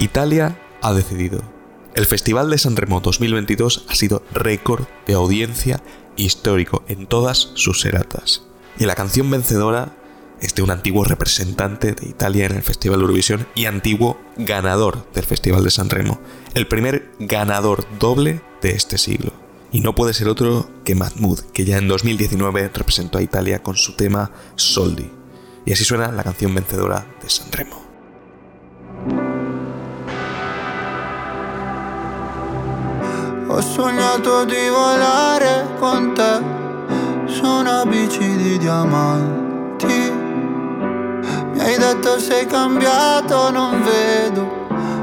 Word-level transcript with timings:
Italia 0.00 0.56
ha 0.80 0.92
decidido. 0.92 1.42
El 1.94 2.06
Festival 2.06 2.50
de 2.50 2.58
San 2.58 2.76
Remo 2.76 3.00
2022 3.00 3.86
ha 3.88 3.96
sido 3.96 4.22
récord 4.32 4.84
de 5.08 5.14
audiencia 5.14 5.82
histórico 6.14 6.84
en 6.86 7.06
todas 7.06 7.50
sus 7.54 7.80
seratas. 7.80 8.44
Y 8.78 8.84
la 8.84 8.94
canción 8.94 9.28
vencedora 9.28 9.96
es 10.40 10.54
de 10.54 10.62
un 10.62 10.70
antiguo 10.70 11.02
representante 11.02 11.94
de 11.94 12.06
Italia 12.06 12.46
en 12.46 12.54
el 12.54 12.62
Festival 12.62 13.00
Eurovisión 13.00 13.48
y 13.56 13.64
antiguo 13.64 14.20
ganador 14.36 15.10
del 15.14 15.24
Festival 15.24 15.64
de 15.64 15.70
San 15.70 15.90
Remo. 15.90 16.20
El 16.54 16.68
primer 16.68 17.10
ganador 17.18 17.84
doble 17.98 18.40
de 18.62 18.70
este 18.70 18.98
siglo. 18.98 19.32
Y 19.72 19.80
no 19.80 19.96
puede 19.96 20.14
ser 20.14 20.28
otro 20.28 20.70
que 20.84 20.94
Mahmoud, 20.94 21.40
que 21.52 21.64
ya 21.64 21.76
en 21.76 21.88
2019 21.88 22.70
representó 22.72 23.18
a 23.18 23.22
Italia 23.22 23.64
con 23.64 23.76
su 23.76 23.96
tema 23.96 24.30
Soldi. 24.54 25.10
Y 25.66 25.72
así 25.72 25.84
suena 25.84 26.12
la 26.12 26.22
canción 26.22 26.54
vencedora 26.54 27.04
de 27.20 27.28
San 27.28 27.50
Remo. 27.50 27.87
Ho 33.58 33.60
sognato 33.60 34.44
di 34.44 34.68
volare 34.68 35.74
con 35.80 36.14
te 36.14 37.26
su 37.26 37.44
una 37.44 37.84
bici 37.84 38.36
di 38.36 38.56
diamanti. 38.56 40.12
Mi 41.50 41.58
hai 41.58 41.76
detto 41.76 42.20
sei 42.20 42.46
cambiato, 42.46 43.50
non 43.50 43.82
vedo 43.82 44.48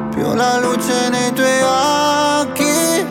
più 0.10 0.34
la 0.34 0.58
luce 0.62 1.10
nei 1.10 1.34
tuoi 1.34 1.64
occhi. 1.64 3.06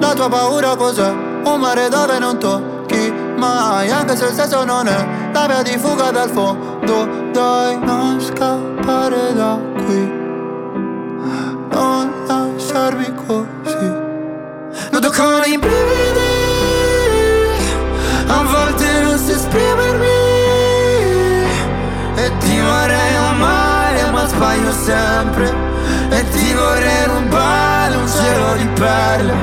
La 0.00 0.14
tua 0.14 0.28
paura 0.28 0.74
cos'è? 0.74 1.10
Un 1.44 1.60
mare 1.60 1.88
dove 1.88 2.18
non 2.18 2.36
tocchi 2.40 3.12
mai, 3.36 3.92
anche 3.92 4.16
se 4.16 4.24
il 4.24 4.34
senso 4.34 4.64
non 4.64 4.88
è 4.88 5.30
la 5.32 5.46
via 5.46 5.62
di 5.62 5.78
fuga 5.78 6.10
dal 6.10 6.28
fondo. 6.28 7.08
Dai, 7.30 7.78
non 7.78 8.20
scappare 8.20 9.32
da 9.32 9.60
qui, 9.76 10.12
non 11.70 12.12
lasciarmi 12.26 13.14
così. 13.14 14.07
Noto 14.90 15.10
con 15.10 15.42
i 15.44 15.58
brividi 15.58 16.38
A 18.26 18.42
volte 18.42 19.00
non 19.02 19.18
so 19.18 19.32
esprimermi. 19.32 20.06
E 22.14 22.32
ti 22.38 22.60
vorrei 22.60 23.14
amare 23.16 24.10
ma 24.10 24.26
sbaglio 24.26 24.72
sempre. 24.72 25.52
E 26.10 26.28
ti 26.30 26.52
vorrei 26.54 27.04
rubare 27.06 27.96
un 27.96 28.08
cielo 28.08 28.54
di 28.56 28.66
perle. 28.80 29.34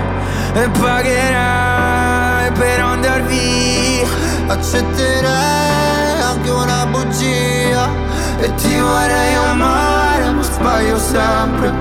E 0.53 0.69
pagherai 0.69 2.51
per 2.51 2.79
andar 2.79 3.21
via. 3.23 4.07
Accetterei 4.47 6.21
anche 6.21 6.49
una 6.49 6.85
bugia. 6.87 7.89
E 8.39 8.53
ti 8.55 8.79
vorrei 8.79 9.35
amare 9.35 10.31
ma 10.31 10.41
sbaglio 10.41 10.97
sempre. 10.97 11.71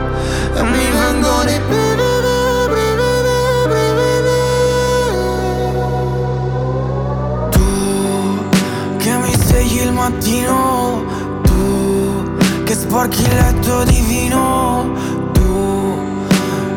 E 0.54 0.62
mi 0.62 0.90
vengono 0.90 1.50
i 1.50 1.60
brividi 1.68 1.93
il 9.84 9.92
mattino 9.92 11.04
Tu 11.42 12.62
che 12.64 12.74
sporchi 12.74 13.22
il 13.22 13.34
letto 13.34 13.84
di 13.84 14.00
vino 14.00 14.92
Tu 15.32 15.98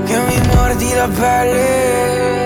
che 0.06 0.20
mi 0.28 0.48
mordi 0.54 0.94
la 0.94 1.08
pelle 1.08 2.37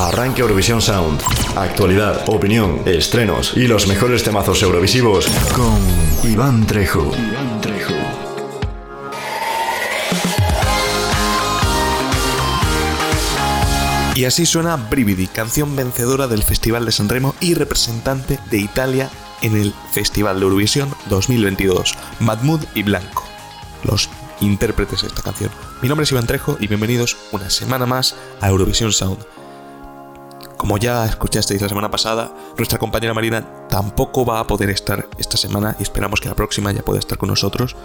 Arranque 0.00 0.40
Eurovisión 0.40 0.80
Sound. 0.80 1.20
Actualidad, 1.56 2.26
opinión, 2.26 2.80
estrenos 2.86 3.54
y 3.54 3.66
los 3.66 3.86
mejores 3.86 4.22
temazos 4.22 4.62
eurovisivos 4.62 5.26
con 5.54 5.78
Iván 6.30 6.66
Trejo. 6.66 7.12
Y 14.14 14.24
así 14.24 14.46
suena 14.46 14.76
Brividi, 14.76 15.26
canción 15.26 15.76
vencedora 15.76 16.26
del 16.26 16.44
Festival 16.44 16.86
de 16.86 16.92
San 16.92 17.10
Remo 17.10 17.34
y 17.38 17.52
representante 17.52 18.38
de 18.50 18.58
Italia 18.58 19.10
en 19.42 19.54
el 19.54 19.74
Festival 19.92 20.40
de 20.40 20.44
Eurovisión 20.44 20.94
2022, 21.10 21.94
Mahmoud 22.20 22.64
y 22.74 22.84
Blanco, 22.84 23.24
los 23.84 24.08
intérpretes 24.40 25.02
de 25.02 25.08
esta 25.08 25.20
canción. 25.20 25.50
Mi 25.82 25.88
nombre 25.88 26.04
es 26.04 26.12
Iván 26.12 26.26
Trejo 26.26 26.56
y 26.58 26.68
bienvenidos 26.68 27.18
una 27.32 27.50
semana 27.50 27.84
más 27.84 28.16
a 28.40 28.48
Eurovisión 28.48 28.92
Sound. 28.92 29.39
Como 30.60 30.76
ya 30.76 31.06
escuchasteis 31.06 31.62
la 31.62 31.70
semana 31.70 31.90
pasada, 31.90 32.34
nuestra 32.58 32.78
compañera 32.78 33.14
Marina 33.14 33.66
tampoco 33.70 34.26
va 34.26 34.40
a 34.40 34.46
poder 34.46 34.68
estar 34.68 35.08
esta 35.16 35.38
semana 35.38 35.74
y 35.78 35.82
esperamos 35.84 36.20
que 36.20 36.28
la 36.28 36.34
próxima 36.34 36.70
ya 36.70 36.82
pueda 36.82 36.98
estar 36.98 37.16
con 37.16 37.30
nosotros. 37.30 37.76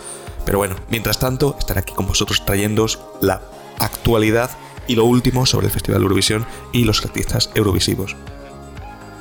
Pero 0.43 0.57
bueno, 0.57 0.75
mientras 0.89 1.17
tanto, 1.17 1.55
estaré 1.57 1.79
aquí 1.79 1.93
con 1.93 2.05
vosotros 2.05 2.43
trayéndoos 2.43 2.99
la 3.21 3.39
actualidad 3.79 4.51
y 4.89 4.95
lo 4.95 5.05
último 5.05 5.45
sobre 5.45 5.67
el 5.67 5.71
Festival 5.71 6.01
Eurovisión 6.01 6.45
y 6.73 6.83
los 6.83 7.01
artistas 7.05 7.49
eurovisivos. 7.55 8.17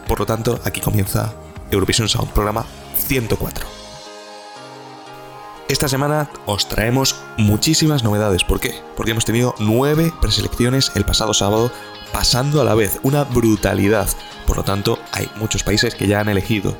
Por 0.08 0.18
lo 0.18 0.26
tanto, 0.26 0.58
aquí 0.64 0.80
comienza 0.80 1.32
Eurovisión 1.70 2.08
Sound, 2.08 2.32
programa 2.32 2.66
104. 2.96 3.84
Esta 5.68 5.88
semana 5.88 6.28
os 6.46 6.68
traemos 6.68 7.16
muchísimas 7.38 8.02
novedades. 8.02 8.42
¿Por 8.42 8.58
qué? 8.58 8.74
Porque 8.96 9.12
hemos 9.12 9.24
tenido 9.24 9.54
nueve 9.60 10.12
preselecciones 10.20 10.90
el 10.96 11.04
pasado 11.04 11.32
sábado 11.32 11.70
pasando 12.14 12.60
a 12.60 12.64
la 12.64 12.76
vez, 12.76 13.00
una 13.02 13.24
brutalidad. 13.24 14.08
Por 14.46 14.56
lo 14.56 14.62
tanto, 14.62 15.00
hay 15.10 15.28
muchos 15.34 15.64
países 15.64 15.96
que 15.96 16.06
ya 16.06 16.20
han 16.20 16.28
elegido. 16.28 16.78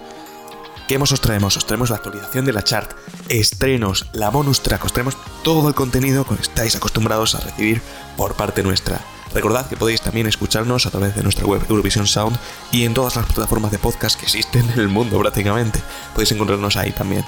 ¿Qué 0.87 0.97
más 0.97 1.11
os 1.11 1.21
traemos? 1.21 1.57
Os 1.57 1.67
traemos 1.67 1.91
la 1.91 1.97
actualización 1.97 2.45
de 2.45 2.53
la 2.53 2.63
chart, 2.63 2.93
estrenos, 3.29 4.07
la 4.13 4.31
bonus 4.31 4.63
track, 4.63 4.85
os 4.85 4.93
traemos 4.93 5.17
todo 5.43 5.69
el 5.69 5.75
contenido 5.75 6.25
que 6.25 6.35
estáis 6.35 6.77
acostumbrados 6.77 7.35
a 7.35 7.41
recibir 7.41 7.83
por 8.17 8.37
parte 8.37 8.63
nuestra. 8.63 9.01
Recordad 9.35 9.67
que 9.67 9.77
podéis 9.77 10.03
también 10.03 10.29
escucharnos 10.29 10.87
a 10.87 10.93
través 10.93 11.17
de 11.17 11.25
nuestra 11.25 11.47
web 11.47 11.63
Eurovision 11.69 12.07
Sound 12.07 12.39
y 12.71 12.85
en 12.85 12.95
todas 12.95 13.17
las 13.17 13.27
plataformas 13.27 13.73
de 13.73 13.81
podcast 13.81 14.17
que 14.17 14.27
existen 14.27 14.71
en 14.71 14.79
el 14.79 14.89
mundo 14.89 15.19
prácticamente. 15.19 15.83
Podéis 16.13 16.31
encontrarnos 16.31 16.77
ahí 16.77 16.93
también. 16.93 17.25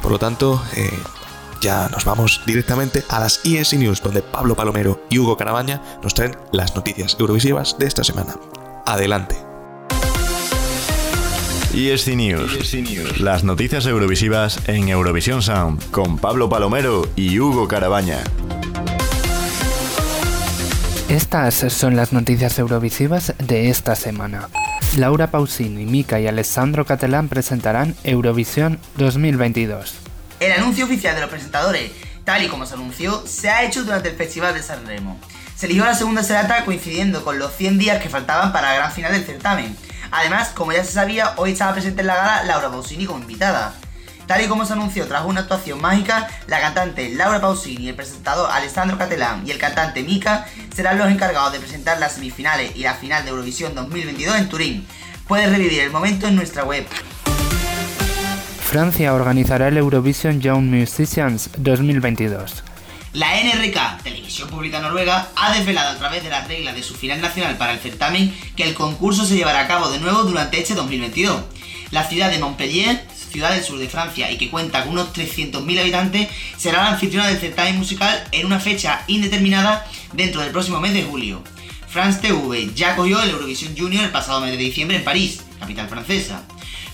Por 0.00 0.12
lo 0.12 0.18
tanto, 0.18 0.64
eh, 0.76 0.90
ya 1.60 1.88
nos 1.88 2.04
vamos 2.04 2.40
directamente 2.46 3.04
a 3.08 3.20
las 3.20 3.40
ESC 3.44 3.74
News, 3.74 4.02
donde 4.02 4.22
Pablo 4.22 4.54
Palomero 4.54 5.04
y 5.10 5.18
Hugo 5.18 5.36
Carabaña 5.36 5.82
nos 6.02 6.14
traen 6.14 6.36
las 6.52 6.74
noticias 6.74 7.16
eurovisivas 7.18 7.76
de 7.78 7.86
esta 7.86 8.04
semana. 8.04 8.34
Adelante. 8.86 9.36
ESC 11.74 12.16
News. 12.16 12.74
News. 12.74 13.20
Las 13.20 13.44
noticias 13.44 13.86
eurovisivas 13.86 14.60
en 14.66 14.88
Eurovisión 14.88 15.40
Sound 15.40 15.90
con 15.90 16.18
Pablo 16.18 16.48
Palomero 16.48 17.08
y 17.14 17.38
Hugo 17.38 17.68
Carabaña. 17.68 18.18
Estas 21.08 21.54
son 21.54 21.96
las 21.96 22.12
noticias 22.12 22.58
eurovisivas 22.58 23.34
de 23.38 23.68
esta 23.68 23.94
semana. 23.94 24.48
Laura 24.96 25.30
Pausini, 25.30 25.86
Mika 25.86 26.20
y 26.20 26.26
Alessandro 26.26 26.84
Catalán 26.84 27.28
presentarán 27.28 27.94
Eurovisión 28.02 28.78
2022. 28.96 30.09
El 30.40 30.52
anuncio 30.52 30.86
oficial 30.86 31.14
de 31.14 31.20
los 31.20 31.28
presentadores, 31.28 31.92
tal 32.24 32.42
y 32.42 32.48
como 32.48 32.64
se 32.64 32.72
anunció, 32.72 33.26
se 33.26 33.50
ha 33.50 33.62
hecho 33.62 33.84
durante 33.84 34.08
el 34.08 34.16
Festival 34.16 34.54
de 34.54 34.62
San 34.62 34.86
Remo. 34.86 35.20
Se 35.54 35.66
eligió 35.66 35.84
la 35.84 35.94
segunda 35.94 36.22
serata 36.22 36.64
coincidiendo 36.64 37.22
con 37.22 37.38
los 37.38 37.54
100 37.54 37.76
días 37.76 38.02
que 38.02 38.08
faltaban 38.08 38.50
para 38.50 38.68
la 38.68 38.74
gran 38.76 38.92
final 38.92 39.12
del 39.12 39.26
certamen. 39.26 39.76
Además, 40.10 40.48
como 40.54 40.72
ya 40.72 40.82
se 40.82 40.92
sabía, 40.92 41.34
hoy 41.36 41.52
estaba 41.52 41.74
presente 41.74 42.00
en 42.00 42.06
la 42.06 42.16
gala 42.16 42.44
Laura 42.44 42.70
Pausini 42.70 43.04
como 43.04 43.18
invitada. 43.18 43.74
Tal 44.26 44.42
y 44.42 44.48
como 44.48 44.64
se 44.64 44.72
anunció 44.72 45.06
tras 45.06 45.26
una 45.26 45.42
actuación 45.42 45.78
mágica, 45.78 46.26
la 46.46 46.58
cantante 46.58 47.10
Laura 47.10 47.42
Pausini, 47.42 47.90
el 47.90 47.94
presentador 47.94 48.48
Alessandro 48.50 48.96
Catelán 48.96 49.46
y 49.46 49.50
el 49.50 49.58
cantante 49.58 50.02
Mika 50.02 50.46
serán 50.74 50.96
los 50.96 51.10
encargados 51.10 51.52
de 51.52 51.60
presentar 51.60 51.98
las 51.98 52.14
semifinales 52.14 52.74
y 52.76 52.80
la 52.80 52.94
final 52.94 53.24
de 53.24 53.30
Eurovisión 53.30 53.74
2022 53.74 54.38
en 54.38 54.48
Turín. 54.48 54.86
Puedes 55.28 55.50
revivir 55.50 55.80
el 55.80 55.90
momento 55.90 56.26
en 56.26 56.34
nuestra 56.34 56.64
web. 56.64 56.86
Francia 58.70 59.12
organizará 59.14 59.66
el 59.66 59.78
Eurovision 59.78 60.40
Young 60.40 60.66
Musicians 60.66 61.50
2022. 61.56 62.62
La 63.14 63.42
NRK, 63.42 64.04
Televisión 64.04 64.48
Pública 64.48 64.78
Noruega, 64.78 65.28
ha 65.34 65.52
desvelado 65.52 65.90
a 65.90 65.98
través 65.98 66.22
de 66.22 66.30
las 66.30 66.46
reglas 66.46 66.76
de 66.76 66.84
su 66.84 66.94
final 66.94 67.20
nacional 67.20 67.56
para 67.56 67.72
el 67.72 67.80
certamen 67.80 68.32
que 68.54 68.62
el 68.62 68.74
concurso 68.74 69.26
se 69.26 69.34
llevará 69.34 69.62
a 69.62 69.66
cabo 69.66 69.90
de 69.90 69.98
nuevo 69.98 70.22
durante 70.22 70.60
este 70.60 70.76
2022. 70.76 71.42
La 71.90 72.04
ciudad 72.04 72.30
de 72.30 72.38
Montpellier, 72.38 73.04
ciudad 73.32 73.50
del 73.50 73.64
sur 73.64 73.76
de 73.76 73.88
Francia 73.88 74.30
y 74.30 74.38
que 74.38 74.50
cuenta 74.50 74.84
con 74.84 74.92
unos 74.92 75.12
300.000 75.14 75.80
habitantes, 75.80 76.28
será 76.56 76.84
la 76.84 76.90
anfitriona 76.90 77.26
del 77.26 77.40
certamen 77.40 77.76
musical 77.76 78.22
en 78.30 78.46
una 78.46 78.60
fecha 78.60 79.02
indeterminada 79.08 79.84
dentro 80.12 80.42
del 80.42 80.52
próximo 80.52 80.78
mes 80.78 80.94
de 80.94 81.02
julio. 81.02 81.42
France 81.88 82.20
TV 82.20 82.70
ya 82.76 82.94
cogió 82.94 83.20
el 83.20 83.30
Eurovision 83.30 83.76
Junior 83.76 84.04
el 84.04 84.12
pasado 84.12 84.40
mes 84.40 84.52
de 84.52 84.58
diciembre 84.58 84.96
en 84.96 85.02
París, 85.02 85.40
capital 85.58 85.88
francesa. 85.88 86.44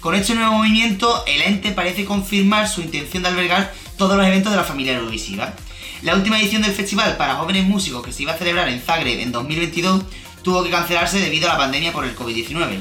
Con 0.01 0.15
este 0.15 0.35
nuevo 0.35 0.53
movimiento, 0.53 1.25
el 1.27 1.43
ente 1.43 1.73
parece 1.73 2.05
confirmar 2.05 2.69
su 2.69 2.81
intención 2.81 3.23
de 3.23 3.31
albergar 3.31 3.73
todos 3.97 4.17
los 4.17 4.27
eventos 4.27 4.53
de 4.53 4.59
la 4.59 4.65
familia 4.65 4.97
Eurovisiva. 4.97 5.55
La 6.03 6.15
última 6.15 6.39
edición 6.39 6.63
del 6.63 6.73
festival 6.73 7.17
para 7.17 7.37
jóvenes 7.37 7.65
músicos 7.65 8.05
que 8.05 8.13
se 8.13 8.23
iba 8.23 8.33
a 8.33 8.37
celebrar 8.37 8.69
en 8.69 8.81
Zagreb 8.81 9.19
en 9.21 9.33
2022 9.33 10.03
tuvo 10.43 10.63
que 10.63 10.71
cancelarse 10.71 11.19
debido 11.19 11.49
a 11.49 11.55
la 11.55 11.59
pandemia 11.59 11.93
por 11.93 12.05
el 12.05 12.15
COVID-19. 12.15 12.79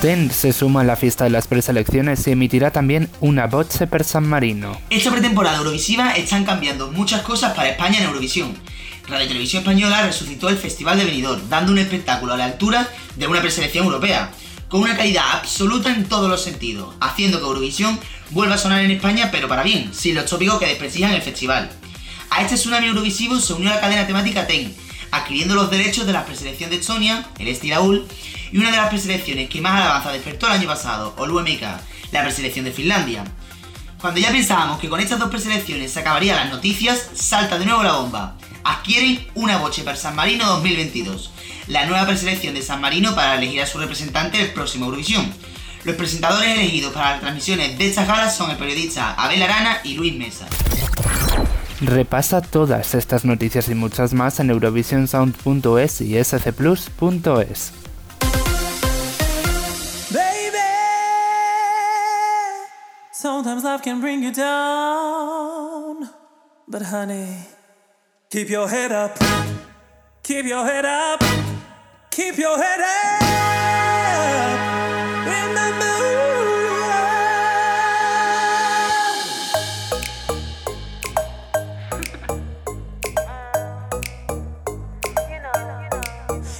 TEN 0.00 0.30
se 0.30 0.52
suma 0.52 0.80
a 0.80 0.84
la 0.84 0.96
fiesta 0.96 1.24
de 1.24 1.30
las 1.30 1.46
preselecciones 1.46 2.26
y 2.26 2.32
emitirá 2.32 2.70
también 2.70 3.08
una 3.20 3.46
voce 3.46 3.86
per 3.86 4.04
San 4.04 4.28
Marino. 4.28 4.78
Esta 4.90 5.10
pretemporada 5.10 5.58
Eurovisiva 5.58 6.12
están 6.12 6.44
cambiando 6.44 6.90
muchas 6.90 7.22
cosas 7.22 7.54
para 7.54 7.68
España 7.68 7.98
en 7.98 8.04
Eurovisión. 8.04 8.54
Radio 9.08 9.28
Televisión 9.28 9.62
Española 9.62 10.02
resucitó 10.02 10.48
el 10.48 10.56
Festival 10.56 10.98
de 10.98 11.04
Benidorm, 11.04 11.48
dando 11.48 11.72
un 11.72 11.78
espectáculo 11.78 12.34
a 12.34 12.36
la 12.36 12.46
altura 12.46 12.88
de 13.16 13.26
una 13.26 13.40
preselección 13.40 13.84
europea 13.86 14.30
con 14.68 14.80
una 14.80 14.96
calidad 14.96 15.24
absoluta 15.32 15.92
en 15.92 16.04
todos 16.08 16.28
los 16.28 16.42
sentidos, 16.42 16.94
haciendo 17.00 17.38
que 17.38 17.44
Eurovisión 17.44 17.98
vuelva 18.30 18.54
a 18.54 18.58
sonar 18.58 18.84
en 18.84 18.90
España, 18.90 19.30
pero 19.30 19.48
para 19.48 19.62
bien, 19.62 19.92
sin 19.94 20.14
los 20.14 20.26
tópicos 20.26 20.58
que 20.58 20.66
desprestigian 20.66 21.12
el 21.12 21.22
festival. 21.22 21.70
A 22.30 22.42
este 22.42 22.56
tsunami 22.56 22.88
Eurovisivo 22.88 23.38
se 23.38 23.52
unió 23.52 23.70
la 23.70 23.80
cadena 23.80 24.06
temática 24.06 24.46
TEN, 24.46 24.74
adquiriendo 25.10 25.54
los 25.54 25.70
derechos 25.70 26.06
de 26.06 26.12
la 26.12 26.26
preselección 26.26 26.70
de 26.70 26.76
Estonia, 26.76 27.26
el 27.38 27.48
Estilaul, 27.48 28.06
y 28.50 28.58
una 28.58 28.70
de 28.70 28.76
las 28.76 28.88
preselecciones 28.88 29.48
que 29.48 29.60
más 29.60 29.80
alabanza 29.80 30.12
despertó 30.12 30.46
el 30.46 30.52
año 30.52 30.66
pasado, 30.68 31.14
o 31.16 31.24
UMK, 31.24 31.62
la 32.12 32.22
preselección 32.22 32.64
de 32.64 32.72
Finlandia. 32.72 33.24
Cuando 34.00 34.20
ya 34.20 34.30
pensábamos 34.30 34.80
que 34.80 34.88
con 34.88 35.00
estas 35.00 35.18
dos 35.18 35.30
preselecciones 35.30 35.92
se 35.92 36.00
acabarían 36.00 36.36
las 36.36 36.50
noticias, 36.50 37.10
salta 37.14 37.58
de 37.58 37.64
nuevo 37.64 37.82
la 37.82 37.94
bomba. 37.94 38.36
Adquieren 38.64 39.26
una 39.34 39.58
boche 39.58 39.82
para 39.82 39.96
San 39.96 40.16
Marino 40.16 40.46
2022 40.46 41.30
la 41.66 41.86
nueva 41.86 42.06
preselección 42.06 42.54
de 42.54 42.62
San 42.62 42.80
Marino 42.80 43.14
para 43.14 43.36
elegir 43.36 43.62
a 43.62 43.66
su 43.66 43.78
representante 43.78 44.38
del 44.38 44.52
próximo 44.52 44.86
Eurovisión. 44.86 45.32
Los 45.84 45.96
presentadores 45.96 46.58
elegidos 46.58 46.92
para 46.92 47.10
las 47.12 47.20
transmisiones 47.20 47.78
de 47.78 47.86
estas 47.86 48.08
galas 48.08 48.36
son 48.36 48.50
el 48.50 48.56
periodista 48.56 49.12
Abel 49.14 49.42
Arana 49.42 49.78
y 49.84 49.94
Luis 49.94 50.14
Mesa. 50.14 50.46
Repasa 51.80 52.40
todas 52.40 52.94
estas 52.94 53.24
noticias 53.24 53.68
y 53.68 53.74
muchas 53.74 54.14
más 54.14 54.40
en 54.40 54.50
eurovisionsound.es 54.50 56.00
y 56.00 56.22
scplus.es. 56.24 57.72
Sometimes 63.12 63.64
life 63.64 63.82
can 63.82 64.02
bring 64.02 64.22
you 64.22 64.32
down, 64.32 66.10
but 66.68 66.82
honey, 66.82 67.38
keep 68.34 68.50
your 68.50 68.68
head 68.68 68.90
up, 68.90 69.16
keep 70.24 70.44
your 70.44 70.64
head 70.66 70.84
up. 70.84 71.22
Keep 72.10 72.38
your 72.38 72.56
head 72.56 72.80
up 72.80 73.22
in 75.26 75.54
the 75.56 75.68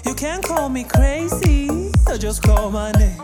You 0.05 0.15
can 0.15 0.43
call 0.43 0.69
me 0.69 0.83
crazy 0.83 1.93
or 2.09 2.19
just 2.19 2.43
call 2.43 2.71
my 2.71 2.91
name. 2.93 3.21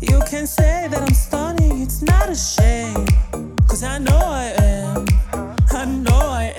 You 0.00 0.20
can 0.28 0.46
say 0.46 0.88
that 0.88 1.02
I'm 1.02 1.14
stunning, 1.14 1.82
it's 1.82 2.02
not 2.02 2.28
a 2.28 2.34
shame. 2.36 3.06
Cause 3.68 3.82
I 3.82 3.98
know 3.98 4.18
I 4.18 4.54
am. 4.58 5.06
I 5.72 5.84
know 5.84 6.12
I 6.12 6.54
am. 6.56 6.57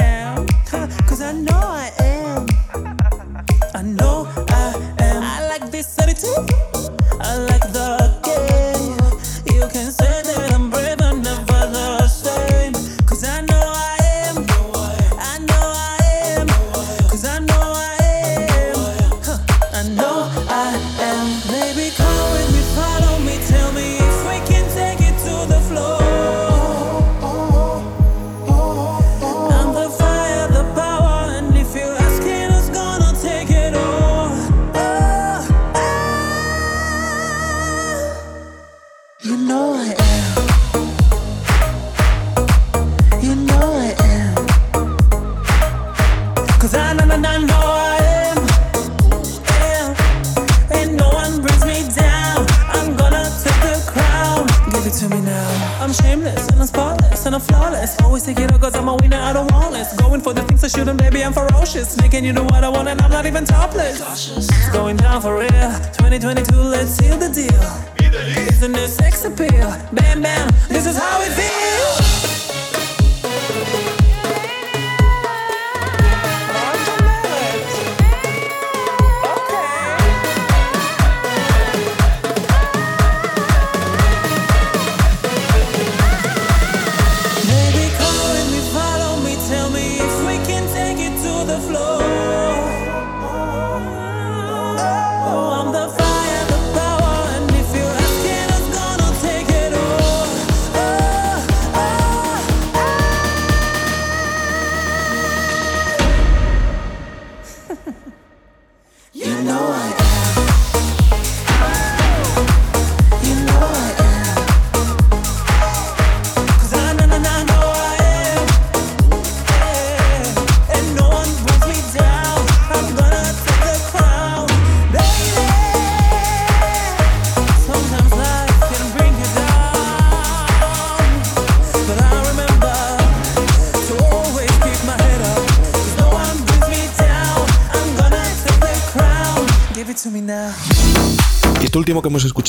I'm 55.89 55.95
shameless 55.95 56.47
and 56.49 56.61
I'm 56.61 56.67
spotless 56.67 57.25
and 57.25 57.33
I'm 57.33 57.41
flawless. 57.41 57.99
Always 58.01 58.21
take 58.21 58.37
it 58.37 58.51
up 58.51 58.61
cause 58.61 58.75
I'm 58.75 58.87
a 58.87 58.95
winner, 58.97 59.17
I 59.17 59.33
don't 59.33 59.51
want 59.51 59.71
less. 59.71 59.99
Going 59.99 60.21
for 60.21 60.33
the 60.33 60.43
things 60.43 60.63
I 60.63 60.67
shouldn't, 60.67 60.99
baby, 60.99 61.23
I'm 61.23 61.33
ferocious. 61.33 61.97
Making 61.99 62.25
you 62.25 62.31
do 62.31 62.43
what 62.43 62.63
I 62.63 62.69
want 62.69 62.87
and 62.89 63.01
I'm 63.01 63.09
not 63.09 63.25
even 63.25 63.43
topless. 63.43 63.99
It's 64.37 64.69
going 64.69 64.97
down 64.97 65.19
for 65.23 65.39
real. 65.39 65.49
2022, 65.49 66.55
let's 66.55 66.91
seal 66.91 67.17
the 67.17 67.29
deal. 67.29 68.05
Isn't 68.49 68.73
this 68.73 68.97
sex 68.97 69.25
appeal? 69.25 69.75
Bam, 69.91 70.21
bam, 70.21 70.53
this 70.67 70.85
is 70.85 70.95
how 70.95 71.21
it 71.23 71.31
feels. 71.31 72.08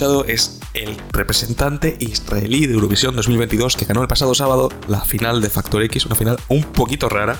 Es 0.00 0.58
el 0.72 0.96
representante 1.12 1.94
israelí 2.00 2.66
de 2.66 2.72
Eurovisión 2.72 3.14
2022 3.16 3.76
que 3.76 3.84
ganó 3.84 4.00
el 4.00 4.08
pasado 4.08 4.34
sábado 4.34 4.70
la 4.88 5.02
final 5.02 5.42
de 5.42 5.50
Factor 5.50 5.82
X, 5.82 6.06
una 6.06 6.14
final 6.14 6.38
un 6.48 6.62
poquito 6.64 7.10
rara, 7.10 7.38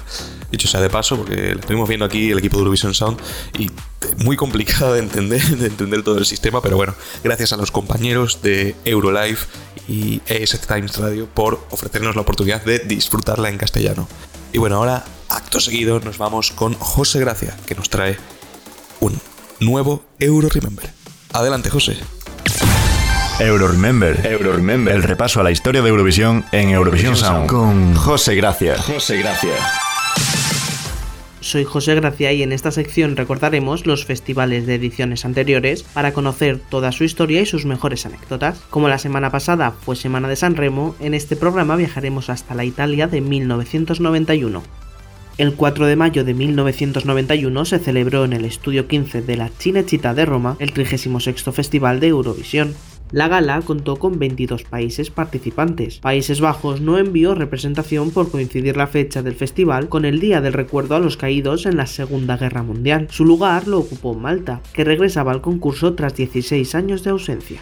dicho 0.50 0.68
sea 0.68 0.82
de 0.82 0.90
paso, 0.90 1.16
porque 1.16 1.54
lo 1.54 1.60
estuvimos 1.60 1.88
viendo 1.88 2.04
aquí 2.04 2.30
el 2.30 2.38
equipo 2.38 2.58
de 2.58 2.60
Eurovision 2.60 2.92
Sound 2.92 3.18
y 3.58 3.70
muy 4.18 4.36
complicado 4.36 4.92
de 4.92 5.00
entender, 5.00 5.42
de 5.42 5.68
entender 5.68 6.02
todo 6.02 6.18
el 6.18 6.26
sistema, 6.26 6.60
pero 6.60 6.76
bueno, 6.76 6.94
gracias 7.24 7.54
a 7.54 7.56
los 7.56 7.70
compañeros 7.70 8.42
de 8.42 8.76
Eurolive 8.84 9.38
y 9.88 10.20
ESF 10.26 10.66
Times 10.66 10.98
Radio 10.98 11.28
por 11.32 11.66
ofrecernos 11.70 12.14
la 12.14 12.20
oportunidad 12.20 12.62
de 12.62 12.80
disfrutarla 12.80 13.48
en 13.48 13.56
castellano. 13.56 14.06
Y 14.52 14.58
bueno, 14.58 14.76
ahora, 14.76 15.06
acto 15.30 15.60
seguido, 15.60 15.98
nos 16.00 16.18
vamos 16.18 16.50
con 16.50 16.74
José 16.74 17.20
Gracia, 17.20 17.56
que 17.66 17.74
nos 17.74 17.88
trae 17.88 18.18
un 19.00 19.18
nuevo 19.60 20.04
Euro 20.18 20.50
Remember. 20.50 20.92
Adelante, 21.32 21.70
José. 21.70 21.96
Euro 23.40 23.68
Remember, 23.68 24.20
Euro 24.26 24.52
Remember, 24.52 24.94
el 24.94 25.02
repaso 25.02 25.40
a 25.40 25.42
la 25.42 25.50
historia 25.50 25.80
de 25.80 25.88
Eurovisión 25.88 26.44
en 26.52 26.68
Eurovisión 26.68 27.16
Sound 27.16 27.48
con 27.48 27.94
José 27.94 28.34
Gracia. 28.34 28.76
José 28.76 29.16
Gracia. 29.16 29.54
Soy 31.40 31.64
José 31.64 31.94
Gracia 31.94 32.34
y 32.34 32.42
en 32.42 32.52
esta 32.52 32.70
sección 32.70 33.16
recordaremos 33.16 33.86
los 33.86 34.04
festivales 34.04 34.66
de 34.66 34.74
ediciones 34.74 35.24
anteriores 35.24 35.84
para 35.84 36.12
conocer 36.12 36.60
toda 36.68 36.92
su 36.92 37.04
historia 37.04 37.40
y 37.40 37.46
sus 37.46 37.64
mejores 37.64 38.04
anécdotas. 38.04 38.60
Como 38.68 38.90
la 38.90 38.98
semana 38.98 39.30
pasada 39.30 39.70
fue 39.70 39.96
Semana 39.96 40.28
de 40.28 40.36
San 40.36 40.54
Remo, 40.54 40.94
en 41.00 41.14
este 41.14 41.34
programa 41.34 41.76
viajaremos 41.76 42.28
hasta 42.28 42.54
la 42.54 42.66
Italia 42.66 43.06
de 43.06 43.22
1991. 43.22 44.62
El 45.38 45.54
4 45.54 45.86
de 45.86 45.96
mayo 45.96 46.24
de 46.24 46.34
1991 46.34 47.64
se 47.64 47.78
celebró 47.78 48.26
en 48.26 48.34
el 48.34 48.44
Estudio 48.44 48.86
15 48.86 49.22
de 49.22 49.36
la 49.38 49.48
Cinecittà 49.48 50.12
de 50.12 50.26
Roma 50.26 50.56
el 50.58 50.74
36 50.74 51.42
Festival 51.54 52.00
de 52.00 52.08
Eurovisión. 52.08 52.74
La 53.12 53.26
gala 53.26 53.60
contó 53.62 53.96
con 53.96 54.20
22 54.20 54.62
países 54.62 55.10
participantes. 55.10 55.98
Países 55.98 56.40
Bajos 56.40 56.80
no 56.80 56.96
envió 56.96 57.34
representación 57.34 58.10
por 58.12 58.30
coincidir 58.30 58.76
la 58.76 58.86
fecha 58.86 59.22
del 59.22 59.34
festival 59.34 59.88
con 59.88 60.04
el 60.04 60.20
Día 60.20 60.40
del 60.40 60.52
Recuerdo 60.52 60.94
a 60.94 61.00
los 61.00 61.16
Caídos 61.16 61.66
en 61.66 61.76
la 61.76 61.86
Segunda 61.86 62.36
Guerra 62.36 62.62
Mundial. 62.62 63.08
Su 63.10 63.24
lugar 63.24 63.66
lo 63.66 63.80
ocupó 63.80 64.14
Malta, 64.14 64.60
que 64.72 64.84
regresaba 64.84 65.32
al 65.32 65.40
concurso 65.40 65.94
tras 65.94 66.14
16 66.14 66.74
años 66.76 67.02
de 67.02 67.10
ausencia. 67.10 67.60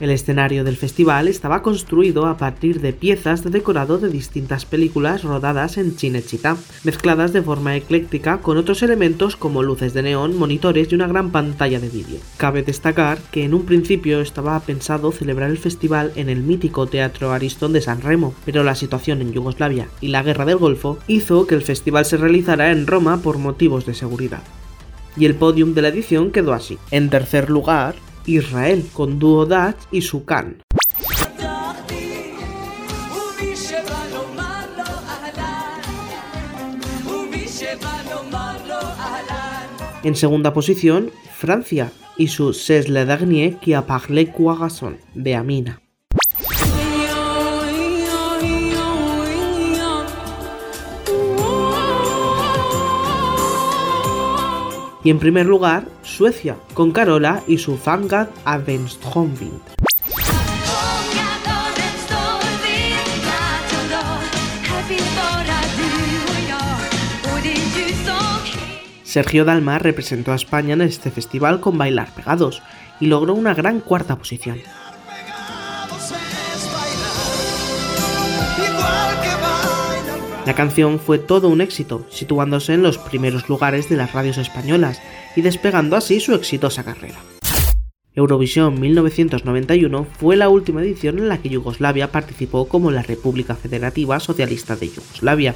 El 0.00 0.10
escenario 0.10 0.62
del 0.62 0.76
festival 0.76 1.26
estaba 1.26 1.62
construido 1.62 2.26
a 2.26 2.36
partir 2.36 2.80
de 2.80 2.92
piezas 2.92 3.42
de 3.42 3.50
decorado 3.50 3.98
de 3.98 4.08
distintas 4.08 4.64
películas 4.64 5.24
rodadas 5.24 5.76
en 5.76 5.96
Cinecittà, 5.96 6.56
mezcladas 6.84 7.32
de 7.32 7.42
forma 7.42 7.74
ecléctica 7.74 8.38
con 8.38 8.58
otros 8.58 8.84
elementos 8.84 9.34
como 9.34 9.64
luces 9.64 9.94
de 9.94 10.04
neón, 10.04 10.38
monitores 10.38 10.92
y 10.92 10.94
una 10.94 11.08
gran 11.08 11.32
pantalla 11.32 11.80
de 11.80 11.88
vídeo. 11.88 12.20
Cabe 12.36 12.62
destacar 12.62 13.18
que 13.32 13.44
en 13.44 13.54
un 13.54 13.64
principio 13.64 14.20
estaba 14.20 14.60
pensado 14.60 15.10
celebrar 15.10 15.50
el 15.50 15.58
festival 15.58 16.12
en 16.14 16.28
el 16.28 16.42
mítico 16.42 16.86
Teatro 16.86 17.32
Aristón 17.32 17.72
de 17.72 17.80
San 17.80 18.00
Remo, 18.00 18.34
pero 18.44 18.62
la 18.62 18.76
situación 18.76 19.20
en 19.20 19.32
Yugoslavia 19.32 19.88
y 20.00 20.08
la 20.08 20.22
Guerra 20.22 20.44
del 20.44 20.58
Golfo 20.58 20.98
hizo 21.08 21.48
que 21.48 21.56
el 21.56 21.62
festival 21.62 22.04
se 22.04 22.18
realizara 22.18 22.70
en 22.70 22.86
Roma 22.86 23.20
por 23.20 23.38
motivos 23.38 23.84
de 23.84 23.94
seguridad. 23.94 24.42
Y 25.16 25.26
el 25.26 25.34
podium 25.34 25.74
de 25.74 25.82
la 25.82 25.88
edición 25.88 26.30
quedó 26.30 26.52
así. 26.52 26.78
En 26.92 27.10
tercer 27.10 27.50
lugar, 27.50 27.96
Israel 28.28 28.84
con 28.92 29.18
Duo 29.18 29.46
Dutch 29.46 29.78
y 29.90 30.02
Sukan. 30.02 30.62
En 40.04 40.14
segunda 40.14 40.52
posición, 40.52 41.10
Francia 41.32 41.90
y 42.18 42.28
su 42.28 42.52
C'est 42.52 42.88
le 42.88 43.04
dernier 43.06 43.56
qui 43.60 43.72
a 43.72 43.82
parlé 43.82 44.30
Corazon 44.30 44.96
de 45.14 45.34
Amina. 45.34 45.87
Y 55.04 55.10
en 55.10 55.18
primer 55.18 55.46
lugar, 55.46 55.88
Suecia, 56.02 56.56
con 56.74 56.92
Carola 56.92 57.42
y 57.46 57.58
su 57.58 57.76
Fangad 57.76 58.28
Advenstromvind. 58.44 59.60
Sergio 69.04 69.46
Dalma 69.46 69.78
representó 69.78 70.32
a 70.32 70.36
España 70.36 70.74
en 70.74 70.82
este 70.82 71.10
festival 71.10 71.60
con 71.60 71.78
Bailar 71.78 72.10
Pegados 72.14 72.62
y 73.00 73.06
logró 73.06 73.34
una 73.34 73.54
gran 73.54 73.80
cuarta 73.80 74.16
posición. 74.16 74.58
La 80.48 80.54
canción 80.54 80.98
fue 80.98 81.18
todo 81.18 81.50
un 81.50 81.60
éxito, 81.60 82.06
situándose 82.08 82.72
en 82.72 82.82
los 82.82 82.96
primeros 82.96 83.50
lugares 83.50 83.90
de 83.90 83.98
las 83.98 84.14
radios 84.14 84.38
españolas 84.38 85.02
y 85.36 85.42
despegando 85.42 85.94
así 85.94 86.20
su 86.20 86.32
exitosa 86.32 86.84
carrera. 86.84 87.18
Eurovisión 88.14 88.80
1991 88.80 90.06
fue 90.18 90.36
la 90.36 90.48
última 90.48 90.80
edición 90.80 91.18
en 91.18 91.28
la 91.28 91.36
que 91.36 91.50
Yugoslavia 91.50 92.10
participó 92.10 92.66
como 92.66 92.90
la 92.90 93.02
República 93.02 93.56
Federativa 93.56 94.20
Socialista 94.20 94.74
de 94.74 94.88
Yugoslavia. 94.88 95.54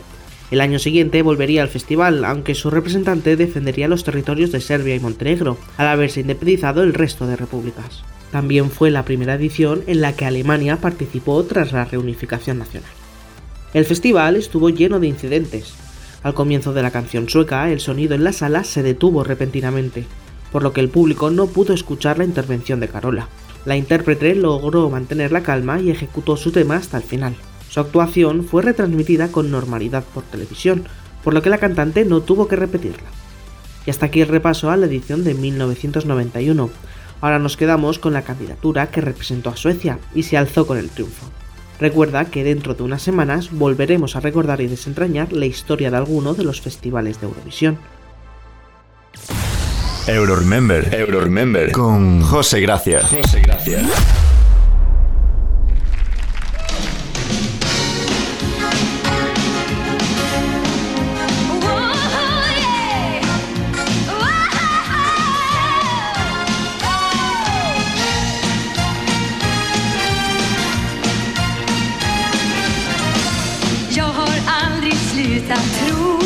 El 0.51 0.61
año 0.61 0.79
siguiente 0.79 1.23
volvería 1.23 1.63
al 1.63 1.69
festival, 1.71 2.23
aunque 2.27 2.55
su 2.55 2.69
representante 2.69 3.37
defendería 3.37 3.89
los 3.89 4.05
territorios 4.05 4.53
de 4.53 4.61
Serbia 4.61 4.95
y 4.95 5.01
Montenegro, 5.01 5.57
al 5.79 5.87
haberse 5.87 6.21
independizado 6.21 6.83
el 6.83 6.93
resto 6.93 7.27
de 7.27 7.37
repúblicas. 7.37 8.05
También 8.31 8.71
fue 8.71 8.91
la 8.91 9.07
primera 9.07 9.37
edición 9.37 9.85
en 9.87 10.03
la 10.03 10.15
que 10.15 10.27
Alemania 10.27 10.77
participó 10.83 11.43
tras 11.45 11.73
la 11.73 11.87
reunificación 11.87 12.59
nacional. 12.59 12.91
El 13.75 13.87
festival 13.87 14.37
estuvo 14.37 14.69
lleno 14.69 15.01
de 15.01 15.07
incidentes. 15.07 15.73
Al 16.23 16.35
comienzo 16.35 16.75
de 16.75 16.83
la 16.83 16.91
canción 16.91 17.31
sueca, 17.31 17.71
el 17.71 17.81
sonido 17.81 18.15
en 18.15 18.23
la 18.23 18.35
sala 18.35 18.65
se 18.65 18.83
detuvo 18.83 19.25
repentinamente, 19.25 20.05
por 20.53 20.63
lo 20.63 20.75
que 20.75 20.83
el 20.83 20.91
público 20.91 21.31
no 21.31 21.47
pudo 21.47 21.73
escuchar 21.73 22.19
la 22.19 22.25
intervención 22.25 22.81
de 22.81 22.89
Carola. 22.89 23.29
La 23.65 23.77
intérprete 23.77 24.35
logró 24.35 24.91
mantener 24.91 25.33
la 25.33 25.43
calma 25.43 25.81
y 25.81 25.91
ejecutó 25.91 26.37
su 26.37 26.53
tema 26.53 26.77
hasta 26.77 26.99
el 26.99 27.03
final. 27.03 27.35
Su 27.71 27.81
actuación 27.81 28.45
fue 28.45 28.63
retransmitida 28.63 29.29
con 29.33 29.51
normalidad 29.51 30.05
por 30.13 30.25
televisión, 30.25 30.85
por 31.25 31.33
lo 31.33 31.41
que 31.41 31.49
la 31.49 31.57
cantante 31.57 32.05
no 32.05 32.21
tuvo 32.21 32.49
que 32.49 32.57
repetirla. 32.57 33.09
Y 33.87 33.91
hasta 33.91 34.07
aquí 34.07 34.21
el 34.21 34.29
repaso 34.29 34.71
a 34.71 34.77
la 34.77 34.85
edición 34.85 35.25
de 35.25 35.33
1991. 35.33 36.69
Ahora 37.23 37.39
nos 37.39 37.57
quedamos 37.57 37.99
con 37.99 38.13
la 38.13 38.23
candidatura 38.23 38.91
que 38.91 39.01
representó 39.01 39.49
a 39.49 39.57
Suecia 39.57 39.99
y 40.15 40.25
se 40.25 40.37
alzó 40.37 40.67
con 40.67 40.77
el 40.77 40.91
triunfo. 40.91 41.31
Recuerda 41.81 42.27
que 42.27 42.45
dentro 42.45 42.75
de 42.75 42.83
unas 42.83 43.03
semanas 43.03 43.51
volveremos 43.51 44.17
a 44.17 44.21
recordar 44.21 44.61
y 44.61 44.69
desentrañar 44.69 45.33
la 45.33 45.47
historia 45.47 45.91
de 45.91 45.97
alguno 45.97 46.35
de 46.35 46.45
los 46.45 46.61
festivales 46.61 47.21
de 47.21 47.27
Eurovisión. 47.27 47.79
Euro 50.07 50.37
Remember, 50.37 50.93
Euro 50.95 51.21
Remember 51.21 51.71
con 51.71 52.23
José 52.23 52.61
Gracia. 52.61 53.03
José 53.03 53.41
Gracia. 53.41 53.83
utan 75.43 75.59
tro. 75.59 76.22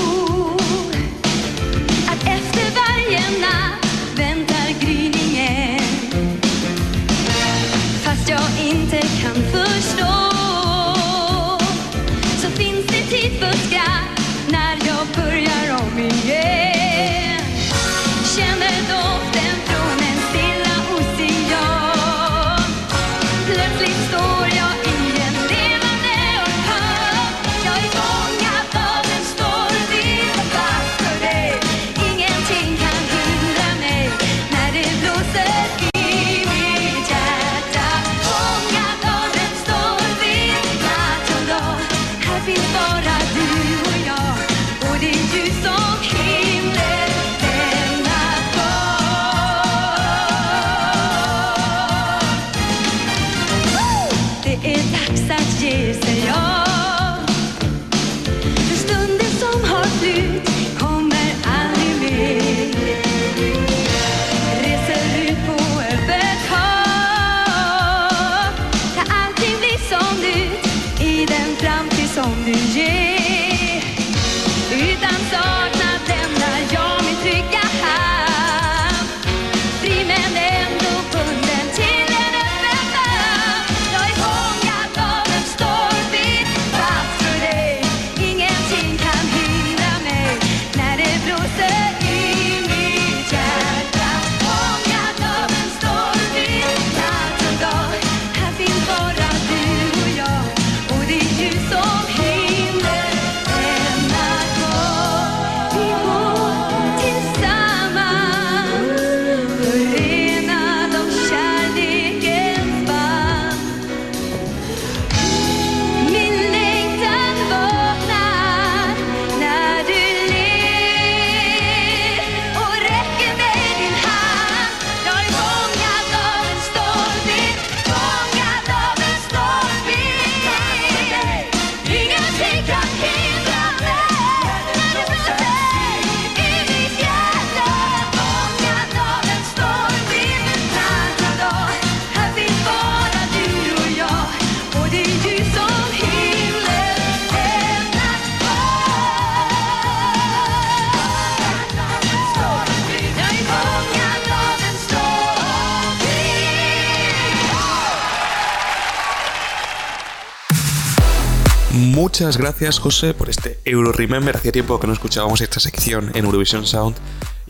Muchas 162.19 162.39
gracias, 162.39 162.79
José, 162.79 163.13
por 163.13 163.29
este 163.29 163.61
Euro 163.67 163.93
Remember. 163.93 164.35
Hacía 164.35 164.51
tiempo 164.51 164.81
que 164.81 164.87
no 164.87 164.95
escuchábamos 164.95 165.43
esta 165.43 165.61
sección 165.61 166.13
en 166.15 166.25
Eurovision 166.25 166.67
Sound 166.67 166.97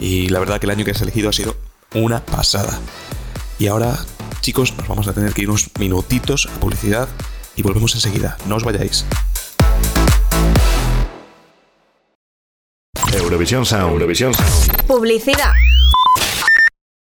y 0.01 0.29
la 0.29 0.41
verdad 0.41 0.59
que 0.59 0.67
el 0.67 0.71
año 0.71 0.85
que 0.85 0.91
has 0.91 1.01
elegido 1.01 1.29
ha 1.29 1.33
sido 1.33 1.57
una 1.95 2.27
pasada. 2.27 2.81
Y 3.61 3.69
ahora, 3.69 3.97
chicos, 4.41 4.77
nos 4.77 4.89
vamos 4.89 5.07
a 5.07 5.13
tener 5.13 5.35
que 5.35 5.43
ir 5.43 5.51
unos 5.51 5.71
minutitos 5.79 6.49
a 6.53 6.59
publicidad 6.59 7.09
y 7.55 7.63
volvemos 7.63 7.95
enseguida. 7.95 8.39
No 8.49 8.57
os 8.57 8.65
vayáis. 8.65 9.05
Eurovisión 13.13 13.65
Sound. 13.65 13.93
Eurovisión 13.93 14.35
Sound. 14.35 14.83
Publicidad. 14.89 15.53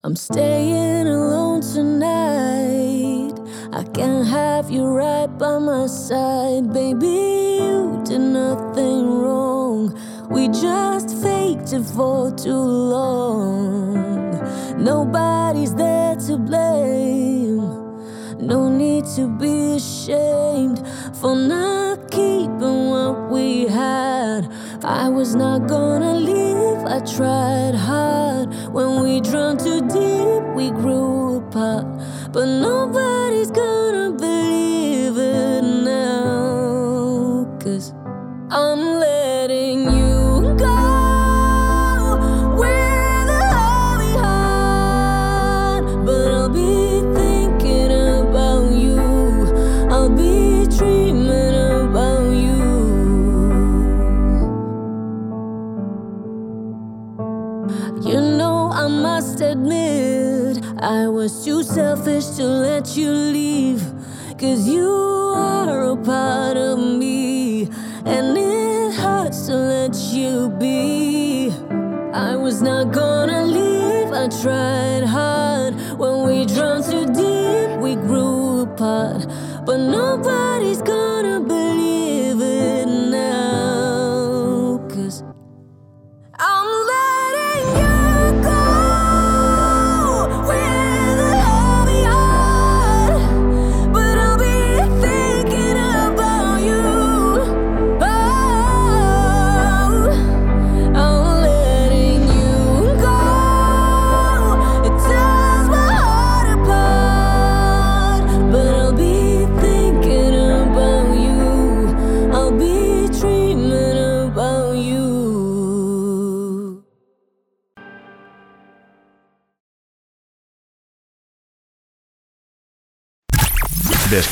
I'm 0.04 0.14
staying 0.14 1.06
alone 1.06 1.62
tonight. 1.62 3.15
I 3.72 3.82
can't 3.82 4.26
have 4.26 4.70
you 4.70 4.84
right 4.86 5.26
by 5.26 5.58
my 5.58 5.86
side, 5.86 6.72
baby. 6.72 7.58
You 7.60 8.00
did 8.04 8.20
nothing 8.20 9.10
wrong. 9.10 9.98
We 10.30 10.48
just 10.48 11.10
faked 11.22 11.72
it 11.72 11.84
for 11.84 12.30
too 12.30 12.52
long. 12.52 13.94
Nobody's 14.82 15.74
there 15.74 16.14
to 16.26 16.38
blame. 16.38 17.56
No 18.38 18.68
need 18.68 19.04
to 19.16 19.28
be 19.36 19.76
ashamed 19.76 20.86
for 21.20 21.34
not 21.34 22.10
keeping 22.10 22.90
what 22.90 23.30
we 23.30 23.66
had. 23.66 24.48
I 24.84 25.08
was 25.08 25.34
not 25.34 25.66
gonna 25.66 26.14
leave, 26.14 26.84
I 26.86 27.00
tried 27.00 27.74
hard. 27.74 28.54
When 28.72 29.02
we 29.02 29.20
drowned 29.20 29.60
too 29.60 29.80
deep, 29.80 30.54
we 30.54 30.70
grew 30.70 31.38
apart. 31.38 31.95
But 32.36 32.48
nobody's 32.48 33.50
gonna 33.50 34.10
believe 34.10 35.16
it 35.16 35.62
now. 35.62 37.48
Cause 37.58 37.94
I'm 38.50 38.95
to 62.36 62.44
let 62.44 62.94
you 62.98 63.10
leave. 63.10 63.82
Cause 64.38 64.68
you 64.68 64.86
are 65.34 65.92
a 65.92 65.96
part 65.96 66.58
of 66.58 66.78
me, 66.78 67.62
and 68.04 68.36
it 68.36 68.92
hurts 68.92 69.46
to 69.46 69.56
let 69.56 69.96
you 70.12 70.50
be. 70.50 71.50
I 72.12 72.36
was 72.36 72.60
not 72.60 72.92
gonna 72.92 73.42
leave, 73.46 74.12
I 74.12 74.28
tried 74.42 75.04
hard. 75.04 75.76
When 75.98 76.26
we 76.26 76.44
drowned 76.44 76.84
too 76.84 77.06
deep, 77.06 77.78
we 77.80 77.94
grew 77.94 78.64
apart. 78.64 79.26
But 79.64 79.78
nobody's 79.78 80.35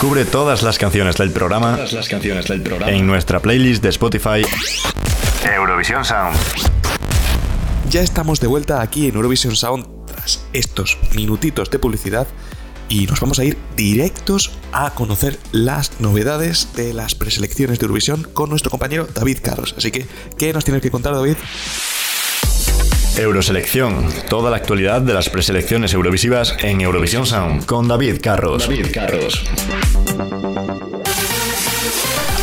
Descubre 0.04 0.26
todas 0.26 0.62
las 0.62 0.76
canciones 0.78 1.16
del 1.16 1.30
programa, 1.30 1.76
Todas 1.76 1.94
las 1.94 2.08
canciones 2.10 2.44
del 2.46 2.60
programa. 2.60 2.92
en 2.92 3.06
nuestra 3.06 3.40
playlist 3.40 3.82
de 3.82 3.88
Spotify 3.88 4.44
Eurovisión 5.56 6.04
Sound. 6.04 6.36
Ya 7.88 8.02
estamos 8.02 8.38
de 8.38 8.46
vuelta 8.46 8.82
aquí 8.82 9.08
en 9.08 9.14
Eurovision 9.14 9.56
Sound 9.56 9.86
tras 10.04 10.44
estos 10.52 10.98
minutitos 11.14 11.70
de 11.70 11.78
publicidad 11.78 12.26
y 12.90 13.06
nos 13.06 13.18
vamos 13.18 13.38
a 13.38 13.44
ir 13.44 13.56
directos 13.76 14.52
a 14.72 14.90
conocer 14.90 15.38
las 15.52 15.98
novedades 16.00 16.74
de 16.76 16.92
las 16.92 17.14
preselecciones 17.14 17.78
de 17.78 17.84
Eurovisión 17.84 18.24
con 18.24 18.50
nuestro 18.50 18.70
compañero 18.70 19.08
David 19.14 19.38
Carros. 19.42 19.74
Así 19.78 19.90
que, 19.90 20.06
¿qué 20.36 20.52
nos 20.52 20.66
tienes 20.66 20.82
que 20.82 20.90
contar, 20.90 21.14
David? 21.14 21.36
Euroselección. 23.16 24.08
Toda 24.28 24.50
la 24.50 24.56
actualidad 24.56 25.00
de 25.00 25.14
las 25.14 25.30
preselecciones 25.30 25.94
eurovisivas 25.94 26.56
en 26.62 26.80
Eurovisión 26.80 27.26
Sound 27.26 27.64
con 27.64 27.86
David 27.86 28.20
Carros. 28.20 28.68
David 28.68 28.86
Carros. 28.92 29.44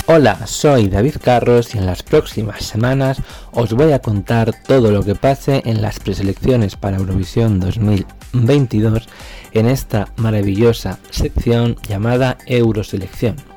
Hola, 0.06 0.48
soy 0.48 0.88
David 0.88 1.16
Carros 1.22 1.76
y 1.76 1.78
en 1.78 1.86
las 1.86 2.04
próximas 2.04 2.64
semanas 2.64 3.22
os 3.52 3.74
voy 3.74 3.92
a 3.92 4.00
contar 4.00 4.54
todo 4.66 4.92
lo 4.92 5.04
que 5.04 5.16
pase 5.16 5.62
en 5.66 5.82
las 5.82 6.00
preselecciones 6.00 6.78
para 6.78 6.98
Eurovisión 6.98 7.60
2022 7.60 9.10
en 9.52 9.68
esta 9.68 10.08
maravillosa 10.16 11.00
sección 11.10 11.76
llamada 11.88 12.38
Euroselección. 12.46 13.51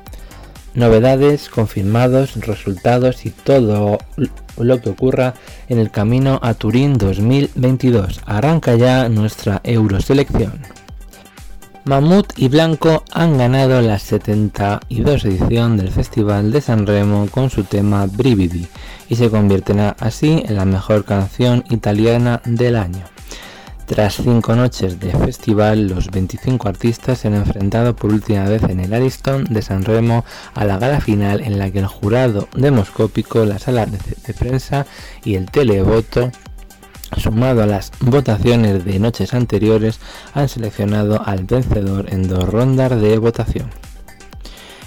Novedades, 0.75 1.47
confirmados, 1.47 2.35
resultados 2.35 3.25
y 3.25 3.29
todo 3.29 3.97
lo 4.57 4.81
que 4.81 4.89
ocurra 4.89 5.33
en 5.69 5.79
el 5.79 5.89
camino 5.89 6.39
a 6.43 6.53
Turín 6.53 6.97
2022. 6.97 8.21
Arranca 8.25 8.75
ya 8.75 9.07
nuestra 9.07 9.61
Euroselección. 9.63 10.59
Mamut 11.85 12.33
y 12.35 12.49
Blanco 12.49 13.05
han 13.13 13.37
ganado 13.37 13.81
la 13.81 13.99
72 13.99 15.25
edición 15.25 15.77
del 15.77 15.91
Festival 15.91 16.51
de 16.51 16.59
San 16.59 16.85
Remo 16.85 17.27
con 17.31 17.49
su 17.49 17.63
tema 17.63 18.07
Brividi 18.07 18.67
y 19.07 19.15
se 19.15 19.29
convierten 19.29 19.79
así 19.99 20.43
en 20.45 20.55
la 20.55 20.65
mejor 20.65 21.05
canción 21.05 21.63
italiana 21.69 22.41
del 22.43 22.75
año. 22.75 23.14
Tras 23.85 24.15
cinco 24.15 24.55
noches 24.55 24.99
de 24.99 25.11
festival, 25.11 25.87
los 25.87 26.09
25 26.09 26.67
artistas 26.67 27.19
se 27.19 27.27
han 27.27 27.35
enfrentado 27.35 27.95
por 27.95 28.11
última 28.11 28.45
vez 28.45 28.63
en 28.63 28.79
el 28.79 28.91
Ariston 28.91 29.43
de 29.43 29.61
San 29.61 29.83
Remo 29.83 30.25
a 30.55 30.65
la 30.65 30.79
gala 30.79 30.99
final 30.99 31.41
en 31.41 31.59
la 31.59 31.69
que 31.69 31.79
el 31.79 31.85
jurado 31.85 32.47
demoscópico, 32.55 33.45
la 33.45 33.59
sala 33.59 33.85
de, 33.85 33.99
de 34.25 34.33
prensa 34.33 34.87
y 35.23 35.35
el 35.35 35.51
televoto 35.51 36.31
sumado 37.17 37.61
a 37.61 37.67
las 37.67 37.91
votaciones 37.99 38.83
de 38.85 38.97
noches 38.97 39.35
anteriores, 39.35 39.99
han 40.33 40.49
seleccionado 40.49 41.21
al 41.23 41.43
vencedor 41.43 42.11
en 42.11 42.27
dos 42.27 42.49
rondas 42.49 42.99
de 42.99 43.19
votación. 43.19 43.69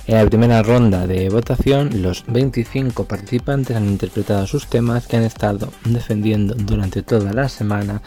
En 0.08 0.14
la 0.14 0.24
primera 0.24 0.62
ronda 0.62 1.06
de 1.06 1.28
votación, 1.28 2.00
los 2.00 2.24
25 2.28 3.04
participantes 3.04 3.76
han 3.76 3.86
interpretado 3.86 4.46
sus 4.46 4.66
temas 4.66 5.06
que 5.06 5.18
han 5.18 5.22
estado 5.22 5.70
defendiendo 5.84 6.54
durante 6.54 7.02
toda 7.02 7.34
la 7.34 7.50
semana 7.50 8.00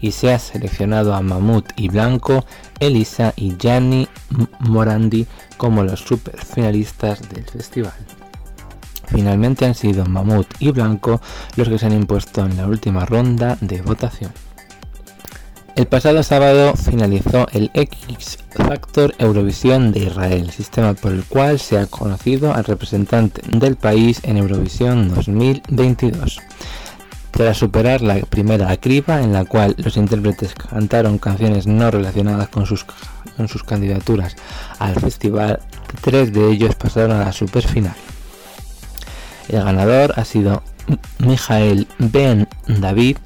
y 0.00 0.12
se 0.12 0.32
ha 0.32 0.38
seleccionado 0.38 1.14
a 1.14 1.20
Mamut 1.20 1.66
y 1.74 1.88
Blanco, 1.88 2.44
Elisa 2.78 3.32
y 3.34 3.56
Gianni 3.58 4.06
Morandi 4.60 5.26
como 5.56 5.82
los 5.82 5.98
super 5.98 6.38
finalistas 6.44 7.28
del 7.28 7.44
festival. 7.44 8.06
Finalmente 9.08 9.66
han 9.66 9.74
sido 9.74 10.06
Mamut 10.06 10.46
y 10.60 10.70
Blanco 10.70 11.20
los 11.56 11.68
que 11.68 11.76
se 11.80 11.86
han 11.86 11.92
impuesto 11.92 12.46
en 12.46 12.56
la 12.56 12.68
última 12.68 13.04
ronda 13.04 13.58
de 13.60 13.82
votación. 13.82 14.30
El 15.78 15.86
pasado 15.86 16.24
sábado 16.24 16.74
finalizó 16.74 17.46
el 17.52 17.70
X 17.72 18.40
Factor 18.50 19.14
Eurovisión 19.18 19.92
de 19.92 20.00
Israel, 20.00 20.50
sistema 20.50 20.94
por 20.94 21.12
el 21.12 21.22
cual 21.22 21.60
se 21.60 21.78
ha 21.78 21.86
conocido 21.86 22.52
al 22.52 22.64
representante 22.64 23.42
del 23.46 23.76
país 23.76 24.18
en 24.24 24.38
Eurovisión 24.38 25.14
2022. 25.14 26.40
Tras 27.30 27.58
superar 27.58 28.00
la 28.00 28.16
primera 28.22 28.76
criba 28.78 29.22
en 29.22 29.32
la 29.32 29.44
cual 29.44 29.76
los 29.78 29.96
intérpretes 29.96 30.52
cantaron 30.54 31.18
canciones 31.18 31.68
no 31.68 31.92
relacionadas 31.92 32.48
con 32.48 32.66
sus, 32.66 32.84
con 33.36 33.46
sus 33.46 33.62
candidaturas 33.62 34.34
al 34.80 34.96
festival, 34.96 35.60
tres 36.00 36.32
de 36.32 36.50
ellos 36.50 36.74
pasaron 36.74 37.12
a 37.12 37.26
la 37.26 37.32
superfinal. 37.32 37.94
El 39.48 39.62
ganador 39.62 40.12
ha 40.16 40.24
sido 40.24 40.60
Mijael 41.20 41.86
Ben 42.00 42.48
David 42.66 43.18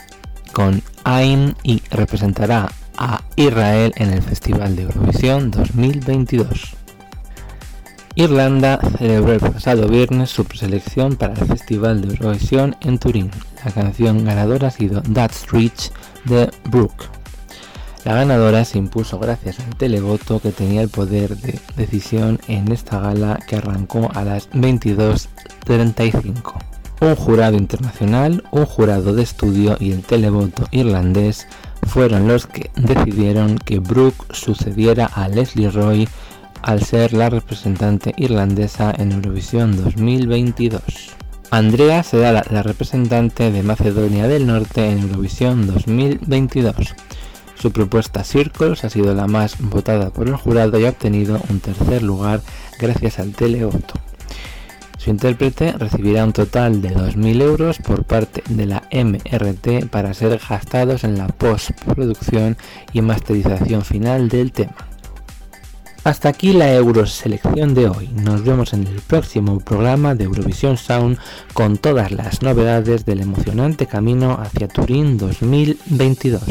con 0.53 0.83
Ain 1.05 1.55
y 1.62 1.83
representará 1.91 2.71
a 2.97 3.23
Israel 3.37 3.93
en 3.97 4.11
el 4.11 4.23
Festival 4.23 4.77
de 4.77 4.83
Eurovisión 4.83 5.51
2022. 5.51 6.77
Irlanda 8.15 8.79
celebró 8.99 9.33
el 9.33 9.41
pasado 9.41 9.88
viernes 9.88 10.31
su 10.31 10.45
preselección 10.45 11.17
para 11.17 11.33
el 11.33 11.47
Festival 11.47 12.03
de 12.03 12.15
Eurovisión 12.15 12.77
en 12.83 12.99
Turín. 12.99 13.31
La 13.65 13.71
canción 13.71 14.25
ganadora 14.25 14.69
ha 14.69 14.71
sido 14.71 15.01
That's 15.03 15.51
Rich 15.51 15.91
de 16.25 16.51
Brooke. 16.65 17.07
La 18.05 18.15
ganadora 18.15 18.65
se 18.65 18.79
impuso 18.79 19.19
gracias 19.19 19.61
al 19.61 19.77
televoto 19.77 20.41
que 20.41 20.51
tenía 20.51 20.83
el 20.83 20.88
poder 20.88 21.37
de 21.37 21.61
decisión 21.77 22.41
en 22.49 22.73
esta 22.73 22.99
gala 22.99 23.38
que 23.47 23.57
arrancó 23.57 24.11
a 24.12 24.25
las 24.25 24.51
22.35. 24.51 26.72
Un 27.03 27.17
jurado 27.17 27.57
internacional, 27.57 28.45
un 28.53 28.65
jurado 28.65 29.12
de 29.12 29.25
estudio 29.25 29.77
y 29.81 29.91
el 29.91 30.03
televoto 30.03 30.69
irlandés 30.71 31.49
fueron 31.88 32.29
los 32.29 32.47
que 32.47 32.71
decidieron 32.77 33.59
que 33.59 33.81
Brooke 33.81 34.25
sucediera 34.31 35.07
a 35.07 35.27
Leslie 35.27 35.69
Roy 35.69 36.09
al 36.62 36.81
ser 36.85 37.12
la 37.12 37.29
representante 37.29 38.15
irlandesa 38.17 38.95
en 38.97 39.11
Eurovisión 39.11 39.77
2022. 39.77 40.81
Andrea 41.51 42.05
será 42.05 42.31
la, 42.49 42.62
representante 42.62 43.51
de 43.51 43.65
Macedonia 43.65 44.29
del 44.29 44.47
Norte 44.47 44.88
en 44.88 45.01
Eurovisión 45.01 45.67
2022. 45.67 46.95
Su 47.57 47.73
propuesta 47.73 48.23
Circles 48.23 48.85
ha 48.85 48.91
sido 48.91 49.12
la 49.12 49.27
más 49.27 49.57
votada 49.59 50.11
por 50.11 50.29
el 50.29 50.37
jurado 50.37 50.79
y 50.79 50.85
ha 50.85 50.91
obtenido 50.91 51.41
un 51.51 51.59
tercer 51.59 52.05
lugar 52.05 52.43
gracias 52.79 53.19
al 53.19 53.33
televoto. 53.33 53.95
Su 55.03 55.11
intérprete 55.11 55.73
recibirá 55.73 56.25
un 56.25 56.33
total 56.33 56.81
de 56.81 56.95
2.000 56.95 57.43
euros 57.43 57.79
por 57.79 58.05
parte 58.05 58.45
de 58.49 58.67
la 58.67 58.85
MRT 58.93 59.88
para 59.91 60.15
ser 60.15 60.38
gastados 60.49 61.03
en 61.03 61.19
la 61.19 61.27
postproducción 61.27 62.57
y 62.93 63.01
masterización 63.01 63.83
final 63.83 64.29
del 64.29 64.53
tema. 64.53 64.77
Hasta 66.05 66.29
aquí 66.29 66.53
la 66.53 66.73
Euroselección 66.73 67.75
de 67.75 67.88
hoy. 67.88 68.11
Nos 68.15 68.45
vemos 68.45 68.75
en 68.75 68.87
el 68.87 69.01
próximo 69.01 69.59
programa 69.59 70.15
de 70.15 70.25
Eurovisión 70.25 70.77
Sound 70.77 71.19
con 71.53 71.79
todas 71.79 72.12
las 72.12 72.43
novedades 72.43 73.05
del 73.05 73.23
emocionante 73.23 73.87
camino 73.87 74.38
hacia 74.41 74.69
Turín 74.69 75.19
2022. 75.19 76.43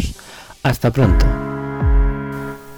Hasta 0.61 0.91
pronto. 0.91 1.50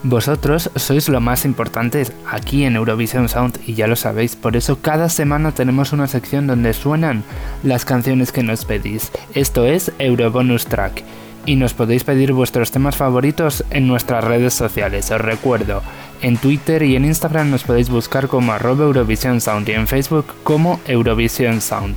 Vosotros 0.05 0.69
sois 0.75 1.07
lo 1.07 1.21
más 1.21 1.45
importante 1.45 2.05
aquí 2.29 2.65
en 2.65 2.75
Eurovision 2.75 3.29
Sound 3.29 3.57
y 3.65 3.73
ya 3.73 3.87
lo 3.87 3.95
sabéis, 3.95 4.35
por 4.35 4.57
eso 4.57 4.79
cada 4.81 5.07
semana 5.07 5.53
tenemos 5.53 5.93
una 5.93 6.07
sección 6.07 6.45
donde 6.45 6.73
suenan 6.73 7.23
las 7.63 7.85
canciones 7.85 8.33
que 8.33 8.43
nos 8.43 8.65
pedís. 8.65 9.13
Esto 9.33 9.65
es 9.65 9.93
Eurobonus 9.99 10.65
Track 10.65 11.03
y 11.45 11.55
nos 11.55 11.73
podéis 11.73 12.03
pedir 12.03 12.33
vuestros 12.33 12.71
temas 12.71 12.97
favoritos 12.97 13.63
en 13.69 13.87
nuestras 13.87 14.25
redes 14.25 14.53
sociales. 14.53 15.09
Os 15.09 15.21
recuerdo, 15.21 15.81
en 16.21 16.35
Twitter 16.35 16.83
y 16.83 16.97
en 16.97 17.05
Instagram 17.05 17.49
nos 17.49 17.63
podéis 17.63 17.89
buscar 17.89 18.27
como 18.27 18.51
arroba 18.51 18.83
Eurovision 18.83 19.39
Sound 19.39 19.69
y 19.69 19.71
en 19.71 19.87
Facebook 19.87 20.25
como 20.43 20.81
Eurovision 20.85 21.61
Sound 21.61 21.95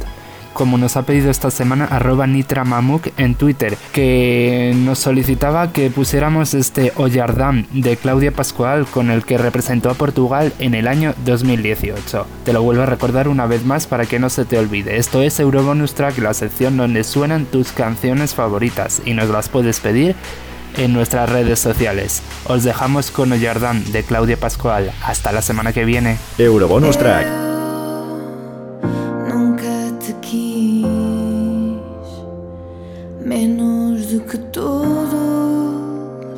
como 0.56 0.78
nos 0.78 0.96
ha 0.96 1.02
pedido 1.02 1.30
esta 1.30 1.50
semana 1.50 1.84
arroba 1.84 2.26
nitramamuk 2.26 3.08
en 3.18 3.34
Twitter, 3.34 3.76
que 3.92 4.72
nos 4.74 4.98
solicitaba 4.98 5.70
que 5.72 5.90
pusiéramos 5.90 6.54
este 6.54 6.92
Ollardam 6.96 7.66
de 7.72 7.96
Claudia 7.96 8.32
Pascual 8.32 8.86
con 8.86 9.10
el 9.10 9.24
que 9.24 9.36
representó 9.36 9.90
a 9.90 9.94
Portugal 9.94 10.54
en 10.58 10.74
el 10.74 10.88
año 10.88 11.14
2018. 11.26 12.26
Te 12.44 12.52
lo 12.54 12.62
vuelvo 12.62 12.82
a 12.82 12.86
recordar 12.86 13.28
una 13.28 13.46
vez 13.46 13.64
más 13.64 13.86
para 13.86 14.06
que 14.06 14.18
no 14.18 14.30
se 14.30 14.46
te 14.46 14.58
olvide. 14.58 14.96
Esto 14.96 15.20
es 15.20 15.38
Eurobonus 15.38 15.94
Track, 15.94 16.18
la 16.18 16.32
sección 16.32 16.78
donde 16.78 17.04
suenan 17.04 17.44
tus 17.44 17.72
canciones 17.72 18.34
favoritas 18.34 19.02
y 19.04 19.12
nos 19.12 19.28
las 19.28 19.50
puedes 19.50 19.80
pedir 19.80 20.16
en 20.78 20.94
nuestras 20.94 21.28
redes 21.28 21.58
sociales. 21.58 22.22
Os 22.46 22.64
dejamos 22.64 23.10
con 23.10 23.30
Ollardam 23.32 23.84
de 23.84 24.02
Claudia 24.02 24.38
Pascual. 24.38 24.90
Hasta 25.02 25.32
la 25.32 25.42
semana 25.42 25.74
que 25.74 25.84
viene. 25.84 26.16
Eurobonus 26.38 26.96
Track. 26.96 27.45
Menos 34.26 34.32
do 34.32 34.32
que 34.32 34.38
tudo, 34.38 36.36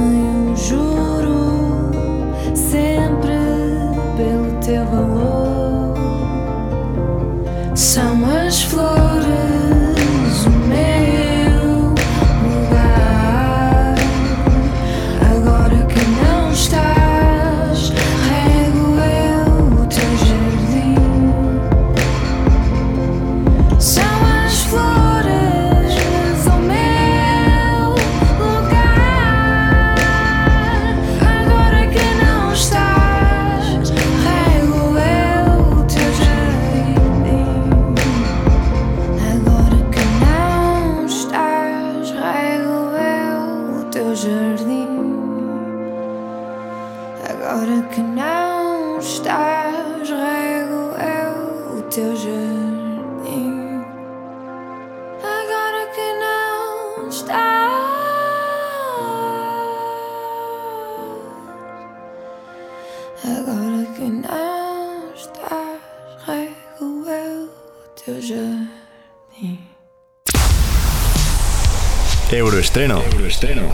eu 0.00 0.56
juro 0.56 1.90
sempre 2.54 3.34
pelo 4.16 4.60
teu 4.60 4.84
valor. 4.86 5.94
São 7.74 8.24
as 8.46 8.62
flores. 8.62 8.79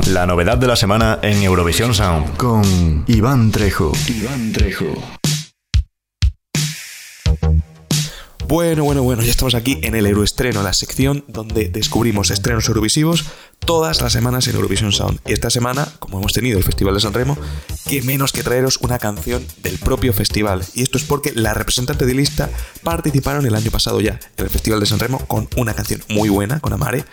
La 0.04 0.26
novedad 0.26 0.56
de 0.58 0.66
la 0.66 0.76
semana 0.76 1.18
en 1.22 1.42
Eurovisión 1.42 1.94
Sound. 1.94 2.36
Con 2.36 3.04
Iván 3.06 3.50
Trejo. 3.50 3.92
Iván 4.08 4.52
Trejo. 4.52 5.15
Bueno, 8.48 8.84
bueno, 8.84 9.02
bueno, 9.02 9.22
ya 9.22 9.30
estamos 9.32 9.56
aquí 9.56 9.78
en 9.82 9.96
el 9.96 10.06
Euroestreno, 10.06 10.62
la 10.62 10.72
sección 10.72 11.24
donde 11.26 11.68
descubrimos 11.68 12.30
estrenos 12.30 12.68
eurovisivos 12.68 13.24
todas 13.58 14.00
las 14.00 14.12
semanas 14.12 14.46
en 14.46 14.54
Eurovision 14.54 14.92
Sound. 14.92 15.18
Y 15.26 15.32
esta 15.32 15.50
semana, 15.50 15.88
como 15.98 16.18
hemos 16.18 16.32
tenido 16.32 16.56
el 16.56 16.62
Festival 16.62 16.94
de 16.94 17.00
San 17.00 17.12
Remo, 17.12 17.36
qué 17.88 18.02
menos 18.02 18.30
que 18.30 18.44
traeros 18.44 18.76
una 18.82 19.00
canción 19.00 19.44
del 19.64 19.78
propio 19.78 20.12
festival. 20.12 20.64
Y 20.74 20.82
esto 20.82 20.96
es 20.96 21.02
porque 21.02 21.32
la 21.34 21.54
representante 21.54 22.06
de 22.06 22.14
lista 22.14 22.48
participaron 22.84 23.44
el 23.46 23.54
año 23.56 23.72
pasado 23.72 24.00
ya 24.00 24.20
en 24.36 24.44
el 24.44 24.50
Festival 24.50 24.78
de 24.78 24.86
San 24.86 25.00
Remo 25.00 25.18
con 25.26 25.48
una 25.56 25.74
canción 25.74 26.00
muy 26.08 26.28
buena, 26.28 26.60
con 26.60 26.72
Amare, 26.72 27.04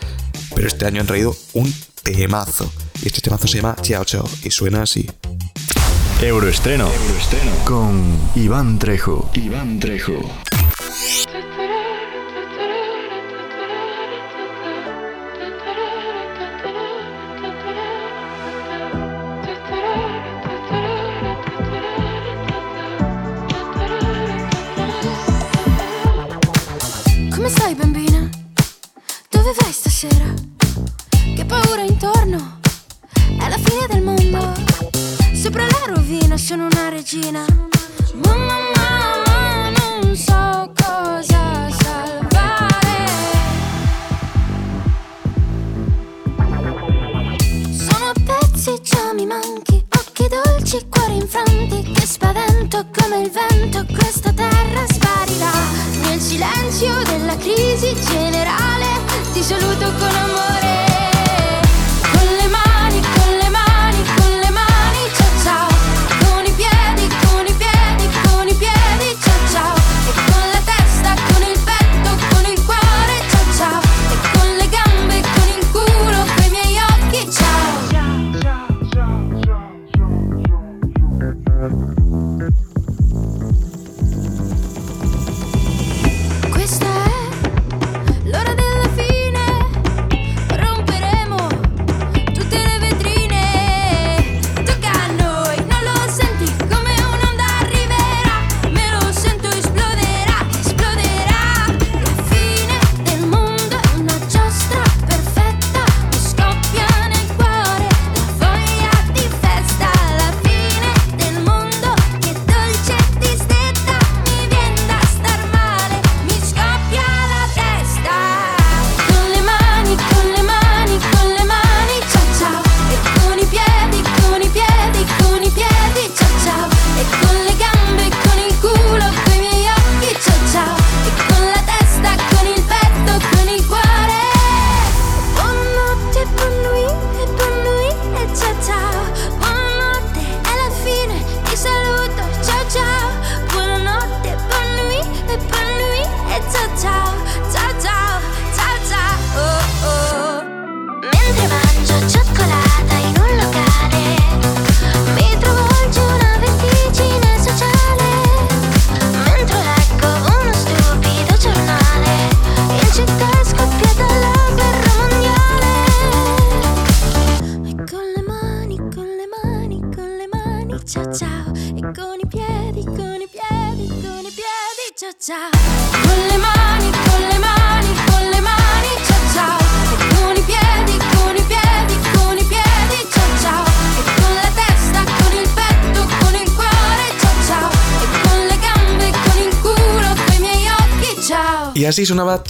pero 0.54 0.68
este 0.68 0.86
año 0.86 1.02
han 1.02 1.08
traído 1.08 1.36
un 1.54 1.74
temazo. 2.04 2.72
Y 3.02 3.08
este 3.08 3.22
temazo 3.22 3.48
se 3.48 3.58
llama 3.58 3.76
Chao 3.82 4.06
Chao 4.06 4.30
y 4.44 4.52
suena 4.52 4.84
así. 4.84 5.10
Euroestreno. 6.22 6.88
Euroestreno. 6.88 7.52
Con 7.66 8.20
Iván 8.36 8.78
Trejo. 8.78 9.32
Iván 9.34 9.80
Trejo. 9.80 10.22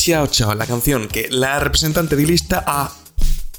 Chao 0.05 0.27
Chao, 0.27 0.53
la 0.53 0.65
canción 0.65 1.07
que 1.07 1.29
la 1.29 1.61
representante 1.61 2.17
de 2.17 2.25
lista 2.25 2.61
ha 2.67 2.91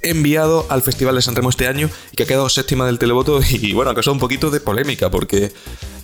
enviado 0.02 0.66
al 0.68 0.82
Festival 0.82 1.14
de 1.14 1.22
San 1.22 1.34
Remo 1.34 1.48
este 1.48 1.66
año 1.66 1.88
y 2.12 2.16
que 2.16 2.24
ha 2.24 2.26
quedado 2.26 2.50
séptima 2.50 2.84
del 2.84 2.98
televoto 2.98 3.40
y 3.50 3.72
bueno, 3.72 3.90
ha 3.90 3.94
causado 3.94 4.12
un 4.12 4.20
poquito 4.20 4.50
de 4.50 4.60
polémica 4.60 5.10
porque 5.10 5.54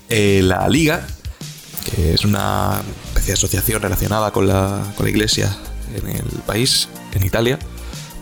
eh, 0.08 0.40
la 0.42 0.66
Liga, 0.70 1.06
que 1.84 2.14
es 2.14 2.24
una 2.24 2.80
especie 3.08 3.26
de 3.26 3.32
asociación 3.34 3.82
relacionada 3.82 4.30
con 4.30 4.48
la, 4.48 4.82
con 4.96 5.04
la 5.04 5.10
iglesia 5.10 5.54
en 5.94 6.08
el 6.08 6.24
país, 6.46 6.88
en 7.12 7.26
Italia, 7.26 7.58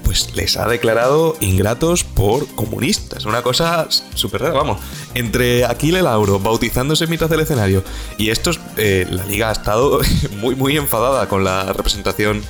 pues 0.08 0.34
les 0.34 0.56
ha 0.56 0.66
declarado 0.66 1.36
ingratos 1.40 2.02
por 2.02 2.46
comunistas. 2.54 3.26
Una 3.26 3.42
cosa 3.42 3.88
súper 4.14 4.40
rara, 4.40 4.54
vamos. 4.54 4.80
Entre 5.12 5.66
Aquile 5.66 6.00
Lauro 6.00 6.38
bautizándose 6.38 7.04
en 7.04 7.10
mitad 7.10 7.28
del 7.28 7.40
escenario 7.40 7.84
y 8.16 8.30
estos, 8.30 8.58
eh, 8.78 9.06
la 9.10 9.26
liga 9.26 9.50
ha 9.50 9.52
estado 9.52 10.00
muy, 10.40 10.54
muy 10.54 10.78
enfadada 10.78 11.28
con 11.28 11.44
la 11.44 11.74
representación 11.74 12.42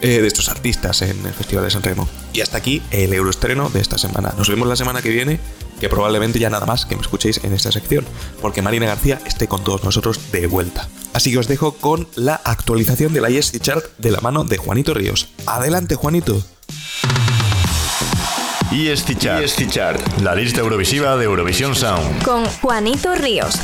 eh, 0.00 0.20
de 0.20 0.26
estos 0.26 0.48
artistas 0.48 1.00
en 1.02 1.24
el 1.24 1.32
Festival 1.32 1.62
de 1.62 1.70
San 1.70 1.84
Remo. 1.84 2.08
Y 2.32 2.40
hasta 2.40 2.58
aquí 2.58 2.82
el 2.90 3.14
euroestreno 3.14 3.70
de 3.70 3.82
esta 3.82 3.98
semana. 3.98 4.34
Nos 4.36 4.48
vemos 4.48 4.66
la 4.66 4.74
semana 4.74 5.00
que 5.00 5.10
viene, 5.10 5.38
que 5.78 5.88
probablemente 5.88 6.40
ya 6.40 6.50
nada 6.50 6.66
más 6.66 6.86
que 6.86 6.96
me 6.96 7.02
escuchéis 7.02 7.38
en 7.44 7.52
esta 7.52 7.70
sección, 7.70 8.04
porque 8.42 8.62
Marina 8.62 8.86
García 8.86 9.20
esté 9.26 9.46
con 9.46 9.62
todos 9.62 9.84
nosotros 9.84 10.32
de 10.32 10.48
vuelta. 10.48 10.88
Así 11.12 11.30
que 11.30 11.38
os 11.38 11.46
dejo 11.46 11.74
con 11.76 12.08
la 12.16 12.34
actualización 12.34 13.12
de 13.12 13.20
la 13.20 13.28
Chart 13.60 13.84
de 13.96 14.10
la 14.10 14.20
mano 14.20 14.42
de 14.42 14.56
Juanito 14.56 14.92
Ríos. 14.92 15.28
Adelante, 15.46 15.94
Juanito. 15.94 16.42
Chart. 19.18 19.42
ESC 19.42 19.68
Chart. 19.68 20.00
La 20.22 20.34
lista 20.34 20.60
eurovisiva 20.60 21.16
de 21.16 21.24
Eurovisión 21.24 21.74
Sound. 21.74 22.22
Con 22.22 22.44
Juanito 22.44 23.14
Ríos. 23.14 23.58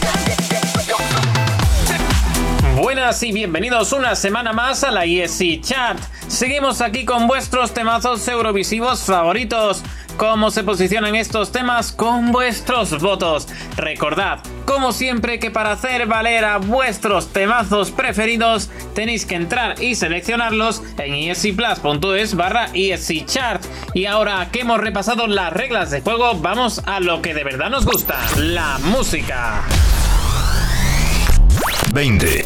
Buenas 2.77 3.23
y 3.23 3.33
bienvenidos 3.33 3.93
una 3.93 4.17
semana 4.17 4.53
más 4.53 4.83
a 4.83 4.91
la 4.91 5.05
ESC 5.05 5.61
Chat. 5.61 5.99
Seguimos 6.27 6.81
aquí 6.81 7.05
con 7.05 7.27
vuestros 7.27 7.73
temazos 7.73 8.27
eurovisivos 8.27 9.05
favoritos. 9.05 9.83
¿Cómo 10.17 10.51
se 10.51 10.63
posicionan 10.63 11.15
estos 11.15 11.53
temas? 11.53 11.93
Con 11.93 12.33
vuestros 12.33 13.01
votos. 13.01 13.49
Recordad, 13.77 14.41
como 14.65 14.93
siempre, 14.93 15.39
que 15.39 15.51
para 15.51 15.73
hacer 15.73 16.07
valer 16.07 16.45
a 16.45 16.59
vuestros 16.59 17.33
temazos 17.33 17.91
preferidos 17.91 18.71
tenéis 18.95 19.27
que 19.27 19.35
entrar 19.35 19.83
y 19.83 19.95
seleccionarlos 19.95 20.83
en 20.99 21.31
escplus.es 21.31 22.35
barra 22.35 22.71
Chart. 23.27 23.63
Y 23.95 24.07
ahora 24.07 24.49
que 24.51 24.61
hemos 24.61 24.79
repasado 24.81 25.27
las 25.27 25.53
reglas 25.53 25.91
de 25.91 26.01
juego, 26.01 26.35
vamos 26.37 26.81
a 26.87 27.01
lo 27.01 27.23
que 27.23 27.35
de 27.35 27.45
verdad 27.45 27.71
nos 27.71 27.85
gusta, 27.85 28.19
la 28.37 28.79
música. 28.79 29.63
20. 31.93 32.45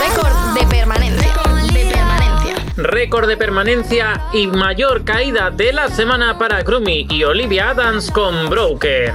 Récord 0.00 0.58
de 0.58 0.66
permanencia. 0.66 1.55
Récord 2.76 3.26
de 3.26 3.38
permanencia 3.38 4.28
y 4.34 4.46
mayor 4.46 5.02
caída 5.02 5.50
de 5.50 5.72
la 5.72 5.88
semana 5.88 6.36
para 6.36 6.62
Grumi 6.62 7.06
y 7.08 7.24
Olivia 7.24 7.70
Adams 7.70 8.10
con 8.10 8.50
Broker. 8.50 9.14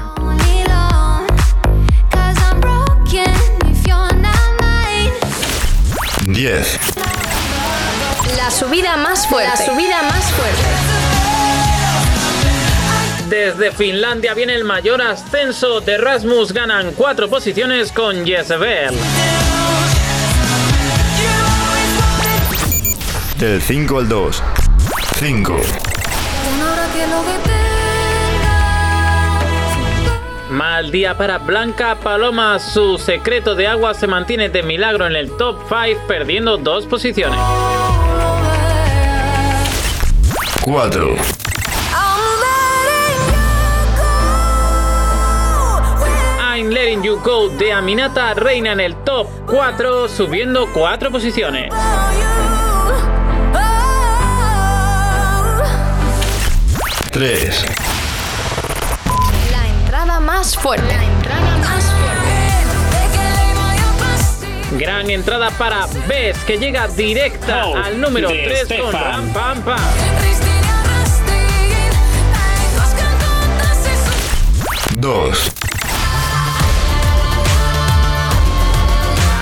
10. 6.26 6.80
La 8.38 8.50
subida 8.50 8.98
más 8.98 9.28
fuerte. 9.28 9.50
La 9.50 9.58
subida 9.58 10.02
más 10.04 10.32
fuerte. 10.32 10.62
Desde 13.30 13.72
Finlandia 13.72 14.34
viene 14.34 14.56
el 14.56 14.64
mayor 14.64 15.02
ascenso 15.02 15.82
de 15.82 15.98
Rasmus. 15.98 16.52
Ganan 16.52 16.94
cuatro 16.94 17.30
posiciones 17.30 17.92
con 17.92 18.26
Jezebel. 18.26 18.96
Del 23.42 23.60
5 23.60 23.98
al 23.98 24.08
2. 24.08 24.44
5. 25.16 25.62
Mal 30.52 30.92
día 30.92 31.18
para 31.18 31.40
Blanca 31.40 31.96
Paloma. 31.96 32.60
Su 32.60 33.00
secreto 33.00 33.56
de 33.56 33.66
agua 33.66 33.96
se 33.96 34.06
mantiene 34.06 34.50
de 34.50 34.62
milagro 34.62 35.08
en 35.08 35.16
el 35.16 35.36
top 35.38 35.58
5, 35.68 36.02
perdiendo 36.08 36.58
dos 36.58 36.86
posiciones. 36.86 37.40
4. 40.62 41.16
I'm 46.54 46.70
Letting 46.70 47.02
You 47.02 47.20
Go 47.24 47.50
de 47.50 47.74
Aminata 47.74 48.36
reina 48.36 48.74
en 48.74 48.82
el 48.82 48.96
top 48.98 49.28
4, 49.48 50.08
subiendo 50.10 50.68
4 50.72 51.10
posiciones. 51.10 51.74
3. 57.22 57.66
La 59.52 59.68
entrada 59.68 60.20
más 60.20 60.58
fuerte. 60.58 60.88
La 60.88 61.04
entrada 61.04 61.58
más 61.58 61.84
fuerte. 61.86 62.04
Gran 64.84 65.08
entrada 65.12 65.52
para 65.52 65.86
Bess, 66.08 66.40
que 66.48 66.58
llega 66.58 66.88
directa 66.88 67.68
Oh, 67.68 67.76
al 67.78 68.02
número 68.02 68.28
de 68.28 68.66
3 68.66 68.82
con. 68.82 68.92
Ram 68.92 69.32
Pam 69.34 69.62
Pam. 69.62 69.80
2. 74.96 75.52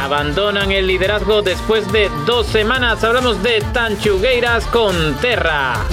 Abandonan 0.04 0.74
el 0.74 0.86
liderazgo 0.86 1.42
después 1.42 1.90
de 1.94 2.12
dos 2.26 2.46
semanas. 2.48 3.02
Hablamos 3.06 3.42
de 3.42 3.62
Tanchugueiras 3.72 4.66
con 4.66 5.16
Terra. 5.22 5.86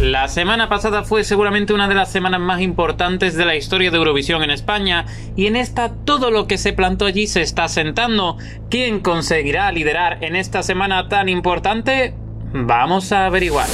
La 0.00 0.28
semana 0.28 0.68
pasada 0.68 1.02
fue 1.02 1.24
seguramente 1.24 1.72
una 1.72 1.88
de 1.88 1.94
las 1.96 2.12
semanas 2.12 2.40
más 2.40 2.60
importantes 2.60 3.34
de 3.34 3.44
la 3.44 3.56
historia 3.56 3.90
de 3.90 3.96
Eurovisión 3.96 4.44
en 4.44 4.50
España 4.50 5.06
y 5.34 5.46
en 5.46 5.56
esta 5.56 5.92
todo 6.04 6.30
lo 6.30 6.46
que 6.46 6.56
se 6.56 6.72
plantó 6.72 7.04
allí 7.04 7.26
se 7.26 7.42
está 7.42 7.66
sentando. 7.66 8.36
¿Quién 8.70 9.00
conseguirá 9.00 9.72
liderar 9.72 10.22
en 10.22 10.36
esta 10.36 10.62
semana 10.62 11.08
tan 11.08 11.28
importante? 11.28 12.14
Vamos 12.52 13.10
a 13.10 13.26
averiguar. 13.26 13.66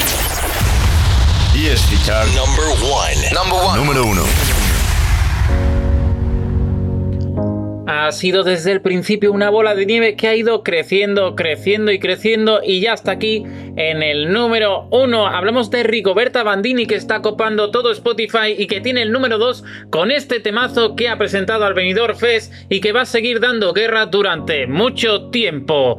ESC 1.55 2.03
Chart 2.07 2.27
Number 2.35 2.64
one. 2.91 3.31
Number 3.35 3.59
one. 3.62 3.79
número 3.79 4.07
1. 4.07 4.22
Ha 7.97 8.11
sido 8.11 8.43
desde 8.43 8.73
el 8.73 8.81
principio 8.81 9.31
una 9.31 9.51
bola 9.51 9.77
de 9.77 9.87
nieve 9.87 10.17
que 10.17 10.27
ha 10.27 10.35
ido 10.35 10.65
creciendo, 10.65 11.37
creciendo 11.37 11.93
y 11.93 12.01
creciendo 12.01 12.61
y 12.63 12.81
ya 12.81 12.93
está 12.93 13.13
aquí 13.13 13.45
en 13.77 14.03
el 14.03 14.33
número 14.33 14.89
uno. 14.91 15.29
Hablamos 15.29 15.71
de 15.71 15.85
Rigoberta 15.85 16.43
Bandini 16.43 16.87
que 16.87 16.97
está 16.97 17.23
copando 17.23 17.71
todo 17.71 17.93
Spotify 17.93 18.57
y 18.59 18.67
que 18.67 18.81
tiene 18.81 19.03
el 19.03 19.13
número 19.13 19.39
2 19.39 19.63
con 19.91 20.11
este 20.11 20.41
temazo 20.41 20.97
que 20.97 21.09
ha 21.09 21.19
presentado 21.19 21.65
al 21.65 21.75
Benidorm 21.75 22.17
Fest 22.17 22.53
y 22.69 22.81
que 22.81 22.91
va 22.91 23.03
a 23.03 23.07
seguir 23.07 23.39
dando 23.39 23.73
guerra 23.73 24.07
durante 24.07 24.67
mucho 24.67 25.31
tiempo. 25.31 25.97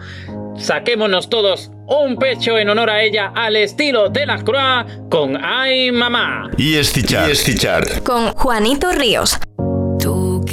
Saquémonos 0.58 1.30
todos 1.30 1.72
un 1.88 2.18
pecho 2.18 2.58
en 2.58 2.70
honor 2.70 2.90
a 2.90 3.04
ella 3.04 3.32
al 3.34 3.56
estilo 3.56 4.10
de 4.10 4.26
la 4.26 4.44
Croix 4.44 4.86
con 5.10 5.42
Ay 5.42 5.94
Mamá. 5.94 6.52
ESC 6.58 7.06
Chart. 7.06 7.32
ESC 7.32 7.58
Chart. 7.58 8.04
Con 8.04 8.34
Juanito 8.34 8.92
Ríos. 8.92 9.40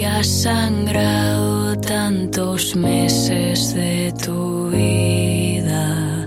Que 0.03 0.09
has 0.09 0.26
sangrado 0.26 1.78
tantos 1.78 2.74
meses 2.74 3.72
de 3.72 4.12
tu 4.24 4.68
vida, 4.68 6.26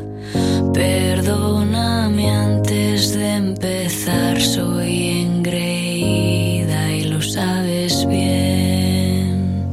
perdóname 0.73 2.29
antes 2.29 3.13
de 3.15 3.33
empezar, 3.33 4.39
soy 4.39 5.25
engreída 5.25 6.89
y 6.89 7.03
lo 7.03 7.21
sabes 7.21 8.07
bien. 8.07 9.67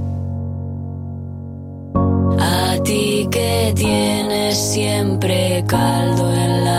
A 2.41 2.77
ti 2.83 3.29
que 3.31 3.73
tienes 3.77 4.59
siempre 4.59 5.63
caldo 5.69 6.35
en 6.35 6.65
la 6.65 6.72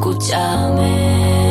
escúchame. 0.00 1.49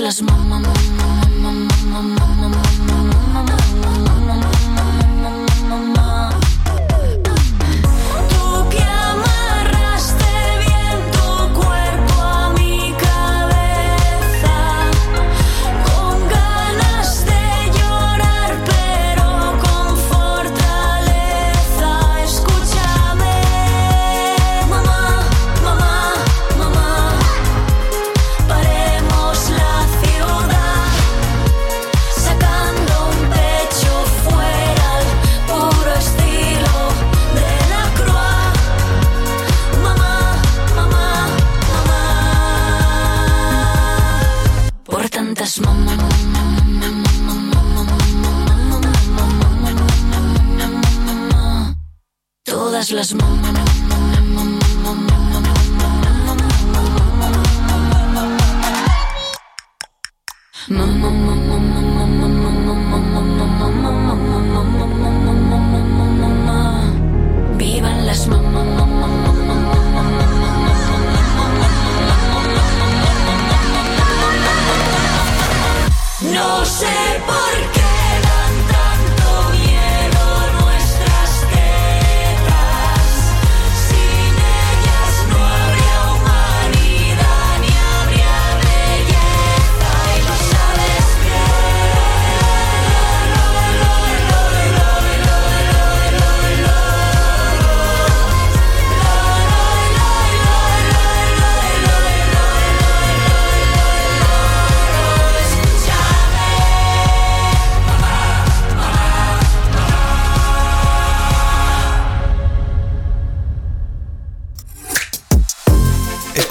Las 0.00 0.22
mamá, 0.22 0.79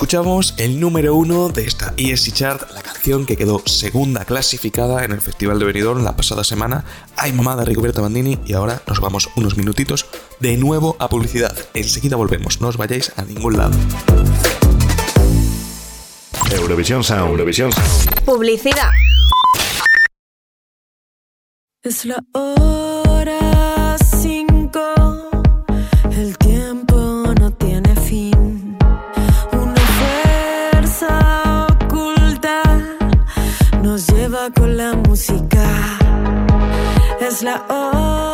Escuchamos 0.09 0.55
el 0.57 0.79
número 0.79 1.13
uno 1.13 1.49
de 1.49 1.65
esta 1.65 1.93
ESC 1.95 2.33
Chart, 2.33 2.71
la 2.71 2.81
canción 2.81 3.27
que 3.27 3.37
quedó 3.37 3.61
segunda 3.67 4.25
clasificada 4.25 5.05
en 5.05 5.11
el 5.11 5.21
Festival 5.21 5.59
de 5.59 5.65
Benidorm 5.65 6.03
la 6.03 6.15
pasada 6.15 6.43
semana. 6.43 6.83
Ay 7.15 7.31
mamá 7.31 7.55
de 7.55 7.63
Rigoberta 7.63 8.01
Bandini 8.01 8.39
y 8.43 8.53
ahora 8.53 8.81
nos 8.87 9.01
vamos 9.01 9.29
unos 9.35 9.55
minutitos 9.55 10.07
de 10.39 10.57
nuevo 10.57 10.95
a 10.97 11.09
publicidad. 11.09 11.55
Enseguida 11.75 12.15
volvemos, 12.15 12.59
no 12.59 12.69
os 12.69 12.77
vayáis 12.77 13.11
a 13.17 13.21
ningún 13.23 13.57
lado. 13.57 13.73
Eurovisión 16.53 17.03
Sound. 17.03 17.29
Eurovisión 17.29 17.71
Sound. 17.71 18.25
Publicidad. 18.25 18.89
Es 21.83 22.05
la 22.05 22.23
hora 22.33 23.78
con 34.51 34.77
la 34.77 34.95
música. 34.95 35.63
Es 37.19 37.41
la 37.43 37.63
hora 37.67 38.28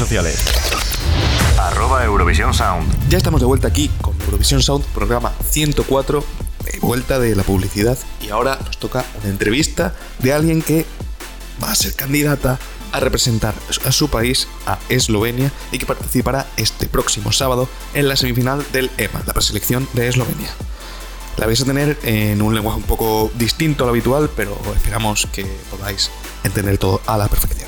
sociales. 0.00 0.42
Arroba 1.58 2.02
Eurovisión 2.06 2.54
Sound. 2.54 3.10
Ya 3.10 3.18
estamos 3.18 3.38
de 3.38 3.46
vuelta 3.46 3.68
aquí 3.68 3.90
con 4.00 4.18
Eurovisión 4.22 4.62
Sound, 4.62 4.82
programa 4.94 5.34
104, 5.50 6.24
de 6.64 6.80
vuelta 6.80 7.18
de 7.18 7.36
la 7.36 7.42
publicidad. 7.42 7.98
Y 8.22 8.30
ahora 8.30 8.58
nos 8.64 8.78
toca 8.78 9.04
una 9.20 9.28
entrevista 9.28 9.94
de 10.20 10.32
alguien 10.32 10.62
que 10.62 10.86
va 11.62 11.70
a 11.70 11.74
ser 11.74 11.94
candidata 11.94 12.58
a 12.92 13.00
representar 13.00 13.54
a 13.84 13.92
su 13.92 14.08
país, 14.08 14.48
a 14.64 14.78
Eslovenia, 14.88 15.52
y 15.70 15.76
que 15.76 15.84
participará 15.84 16.46
este 16.56 16.86
próximo 16.86 17.30
sábado 17.30 17.68
en 17.92 18.08
la 18.08 18.16
semifinal 18.16 18.64
del 18.72 18.90
EMA, 18.96 19.22
la 19.26 19.34
preselección 19.34 19.86
de 19.92 20.08
Eslovenia. 20.08 20.50
La 21.36 21.44
vais 21.44 21.60
a 21.60 21.66
tener 21.66 21.98
en 22.04 22.40
un 22.40 22.54
lenguaje 22.54 22.78
un 22.78 22.84
poco 22.84 23.30
distinto 23.34 23.84
al 23.84 23.90
habitual, 23.90 24.30
pero 24.34 24.58
esperamos 24.74 25.28
que 25.30 25.44
podáis 25.70 26.10
entender 26.42 26.78
todo 26.78 27.02
a 27.06 27.18
la 27.18 27.28
perfección. 27.28 27.59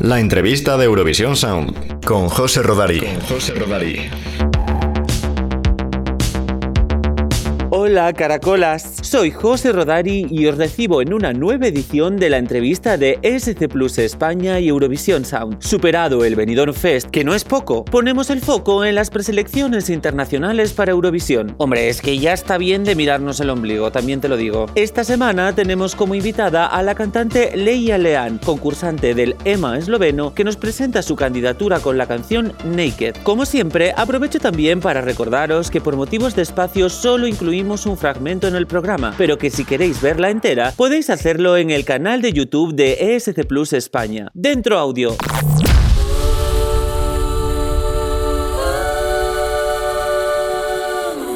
La 0.00 0.18
entrevista 0.18 0.78
de 0.78 0.86
Eurovisión 0.86 1.36
Sound 1.36 2.02
con 2.06 2.30
José 2.30 2.62
Rodari. 2.62 3.02
José 3.28 3.52
Rodari. 3.52 4.08
Hola 7.68 8.10
caracolas, 8.14 8.99
soy 9.10 9.32
José 9.32 9.72
Rodari 9.72 10.28
y 10.30 10.46
os 10.46 10.56
recibo 10.56 11.02
en 11.02 11.12
una 11.12 11.32
nueva 11.32 11.66
edición 11.66 12.16
de 12.16 12.30
la 12.30 12.38
entrevista 12.38 12.96
de 12.96 13.18
SC 13.24 13.66
Plus 13.68 13.98
España 13.98 14.60
y 14.60 14.68
Eurovisión 14.68 15.24
Sound. 15.24 15.60
Superado 15.60 16.24
el 16.24 16.36
Benidorm 16.36 16.72
Fest, 16.72 17.10
que 17.10 17.24
no 17.24 17.34
es 17.34 17.42
poco, 17.42 17.84
ponemos 17.84 18.30
el 18.30 18.40
foco 18.40 18.84
en 18.84 18.94
las 18.94 19.10
preselecciones 19.10 19.90
internacionales 19.90 20.74
para 20.74 20.92
Eurovisión. 20.92 21.56
Hombre, 21.58 21.88
es 21.88 22.00
que 22.00 22.20
ya 22.20 22.32
está 22.32 22.56
bien 22.56 22.84
de 22.84 22.94
mirarnos 22.94 23.40
el 23.40 23.50
ombligo, 23.50 23.90
también 23.90 24.20
te 24.20 24.28
lo 24.28 24.36
digo. 24.36 24.66
Esta 24.76 25.02
semana 25.02 25.56
tenemos 25.56 25.96
como 25.96 26.14
invitada 26.14 26.66
a 26.66 26.80
la 26.84 26.94
cantante 26.94 27.56
Leia 27.56 27.98
Leán, 27.98 28.38
concursante 28.38 29.16
del 29.16 29.34
EMA 29.44 29.78
esloveno, 29.78 30.34
que 30.34 30.44
nos 30.44 30.56
presenta 30.56 31.02
su 31.02 31.16
candidatura 31.16 31.80
con 31.80 31.98
la 31.98 32.06
canción 32.06 32.52
Naked. 32.64 33.16
Como 33.24 33.44
siempre, 33.44 33.92
aprovecho 33.96 34.38
también 34.38 34.78
para 34.78 35.00
recordaros 35.00 35.68
que 35.68 35.80
por 35.80 35.96
motivos 35.96 36.36
de 36.36 36.42
espacio 36.42 36.88
solo 36.88 37.26
incluimos 37.26 37.86
un 37.86 37.96
fragmento 37.96 38.46
en 38.46 38.54
el 38.54 38.68
programa, 38.68 38.99
pero 39.16 39.38
que 39.38 39.50
si 39.50 39.64
queréis 39.64 40.00
verla 40.00 40.30
entera, 40.30 40.72
podéis 40.76 41.10
hacerlo 41.10 41.56
en 41.56 41.70
el 41.70 41.84
canal 41.84 42.22
de 42.22 42.32
YouTube 42.32 42.74
de 42.74 43.14
ESC 43.14 43.46
Plus 43.46 43.72
España. 43.72 44.30
Dentro 44.34 44.78
audio. 44.78 45.16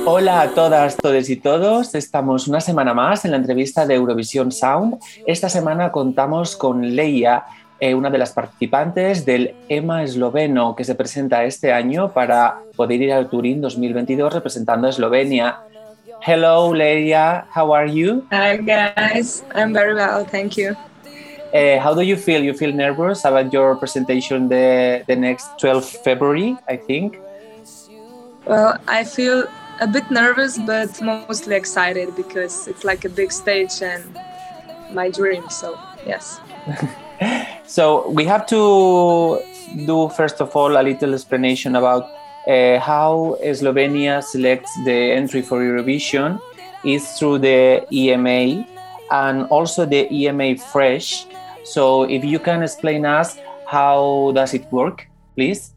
Hola 0.07 0.43
a 0.43 0.51
todas, 0.51 0.99
todos 0.99 1.31
y 1.31 1.37
todos. 1.37 1.95
Estamos 1.95 2.47
una 2.47 2.61
semana 2.61 2.93
más 2.93 3.25
en 3.25 3.31
la 3.31 3.39
entrevista 3.39 3.87
de 3.87 3.95
Eurovisión 3.95 4.53
Sound. 4.53 4.99
Esta 5.27 5.49
semana 5.49 5.91
contamos 5.91 6.57
con 6.57 6.95
Leia, 6.95 7.45
eh, 7.81 7.95
una 7.95 8.11
de 8.11 8.19
las 8.19 8.33
participantes 8.33 9.25
del 9.25 9.55
EMA 9.71 10.05
esloveno 10.05 10.77
que 10.77 10.85
se 10.85 10.95
presenta 10.95 11.45
este 11.45 11.73
año 11.73 12.13
para 12.13 12.61
poder 12.77 13.01
ir 13.01 13.13
al 13.15 13.31
Turín 13.31 13.63
2022 13.63 14.35
representando 14.35 14.87
a 14.87 14.91
Eslovenia. 14.91 15.61
Hello, 16.25 16.73
Leia. 16.73 17.45
How 17.51 17.73
are 17.73 17.85
you? 17.85 18.27
Hi 18.33 18.57
guys, 18.57 19.45
I'm 19.55 19.75
very 19.75 19.95
well, 19.95 20.25
thank 20.25 20.57
you. 20.57 20.75
Uh, 21.53 21.79
how 21.79 21.93
do 21.93 22.01
you 22.01 22.17
feel? 22.17 22.43
You 22.43 22.55
feel 22.55 22.73
nervous 22.73 23.27
about 23.27 23.53
your 23.53 23.77
presentation 23.77 24.49
the, 24.49 25.05
the 25.07 25.17
next 25.17 25.59
12 25.61 25.85
February, 25.85 26.57
I 26.67 26.79
think? 26.79 27.19
Well, 28.47 28.79
I 28.89 29.05
feel 29.05 29.45
a 29.83 29.87
bit 29.87 30.11
nervous, 30.11 30.57
but 30.57 30.99
mostly 31.03 31.57
excited 31.57 32.17
because 32.17 32.69
it's 32.69 32.85
like 32.85 33.05
a 33.05 33.11
big 33.11 33.31
stage 33.31 33.83
and 33.83 34.03
my 34.95 35.11
dream. 35.11 35.51
So 35.51 35.79
yes. 36.07 36.41
So 37.67 38.09
we 38.09 38.25
have 38.25 38.47
to 38.47 39.43
do 39.87 40.09
first 40.17 40.41
of 40.41 40.57
all 40.57 40.77
a 40.77 40.83
little 40.83 41.13
explanation 41.13 41.77
about 41.77 42.09
uh, 42.47 42.79
how 42.79 43.37
Slovenia 43.43 44.23
selects 44.23 44.73
the 44.85 45.13
entry 45.13 45.43
for 45.43 45.61
Eurovision 45.61 46.41
is 46.85 47.19
through 47.19 47.39
the 47.39 47.87
EMA 47.93 48.67
and 49.11 49.47
also 49.49 49.87
the 49.87 50.07
EMA 50.13 50.57
Fresh. 50.59 51.27
So 51.65 52.05
if 52.05 52.25
you 52.25 52.39
can 52.39 52.63
explain 52.63 53.07
us 53.07 53.39
how 53.67 54.33
does 54.35 54.55
it 54.55 54.71
work, 54.71 55.09
please? 55.35 55.73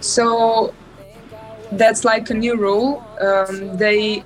So 0.00 0.72
that's 1.72 2.04
like 2.04 2.30
a 2.30 2.34
new 2.34 2.56
rule. 2.56 3.04
Um, 3.20 3.76
they 3.76 4.24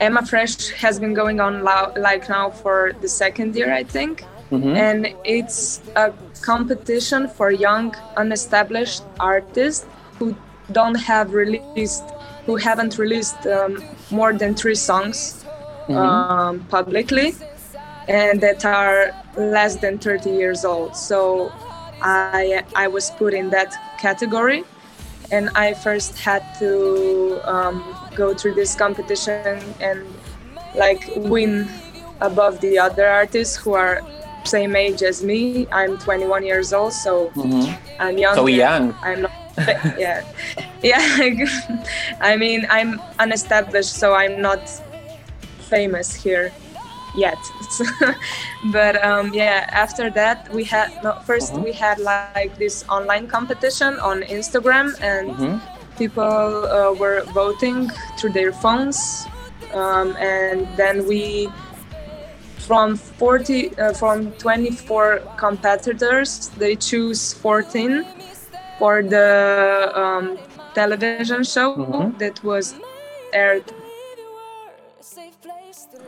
Emma 0.00 0.24
Fresh 0.24 0.70
has 0.70 1.00
been 1.00 1.12
going 1.12 1.40
on 1.40 1.64
like 1.64 2.28
now 2.28 2.50
for 2.50 2.92
the 3.00 3.08
second 3.08 3.56
year, 3.56 3.72
I 3.74 3.82
think. 3.82 4.24
Mhm. 4.50 4.76
And 4.76 5.14
it's 5.24 5.80
a 5.96 6.12
competition 6.42 7.28
for 7.28 7.50
young, 7.50 7.94
unestablished 8.16 9.02
artists 9.20 9.86
who 10.18 10.34
don't 10.72 10.96
have 10.96 11.32
released, 11.32 12.04
who 12.46 12.56
haven't 12.56 12.98
released 12.98 13.46
um, 13.46 13.82
more 14.10 14.32
than 14.32 14.54
three 14.54 14.74
songs. 14.74 15.44
um, 15.90 16.66
publicly 16.68 17.34
and 18.08 18.40
that 18.40 18.64
are 18.64 19.10
less 19.36 19.76
than 19.76 19.98
30 19.98 20.30
years 20.30 20.64
old. 20.64 20.96
So 20.96 21.52
I, 22.02 22.62
I 22.74 22.88
was 22.88 23.10
put 23.10 23.34
in 23.34 23.50
that 23.50 23.74
category 23.98 24.64
and 25.30 25.50
I 25.54 25.74
first 25.74 26.18
had 26.18 26.42
to 26.58 27.40
um, 27.44 27.94
go 28.14 28.34
through 28.34 28.54
this 28.54 28.74
competition 28.74 29.62
and 29.80 30.06
like 30.74 31.08
win 31.16 31.68
above 32.20 32.60
the 32.60 32.78
other 32.78 33.06
artists 33.06 33.56
who 33.56 33.72
are 33.74 34.02
same 34.44 34.76
age 34.76 35.02
as 35.02 35.22
me. 35.22 35.66
I'm 35.72 35.98
21 35.98 36.44
years 36.44 36.72
old, 36.72 36.92
so 36.92 37.30
I'm 37.98 38.18
young. 38.18 38.34
So 38.34 38.46
young. 38.46 38.94
I'm 39.02 39.22
not. 39.22 39.32
yeah, 39.98 40.22
yeah. 40.82 41.46
I 42.20 42.36
mean, 42.36 42.66
I'm 42.70 43.00
unestablished, 43.18 43.92
so 43.92 44.14
I'm 44.14 44.40
not 44.40 44.60
famous 45.68 46.14
here 46.14 46.52
yet. 47.16 47.38
but 48.72 49.02
um, 49.04 49.32
yeah, 49.34 49.66
after 49.70 50.10
that 50.10 50.48
we 50.52 50.64
had 50.64 50.90
no, 51.02 51.12
1st 51.26 51.62
we 51.62 51.72
had 51.72 51.98
like 51.98 52.56
this 52.58 52.84
online 52.88 53.26
competition 53.26 53.98
on 53.98 54.22
Instagram, 54.22 54.94
and 55.02 55.30
Mhm. 55.36 55.60
people 55.98 56.66
uh, 56.66 56.92
were 56.94 57.22
voting 57.34 57.90
through 58.16 58.32
their 58.32 58.52
phones, 58.52 59.26
um, 59.74 60.14
and 60.16 60.66
then 60.76 61.06
we 61.08 61.50
from 62.68 62.96
40 62.96 63.78
uh, 63.78 63.92
from 63.94 64.30
24 64.32 65.20
competitors 65.38 66.50
they 66.58 66.76
choose 66.76 67.32
14 67.32 68.04
for 68.78 69.02
the 69.02 69.90
um, 69.94 70.38
television 70.74 71.42
show 71.42 72.12
that 72.18 72.44
was 72.44 72.74
aired 73.32 73.64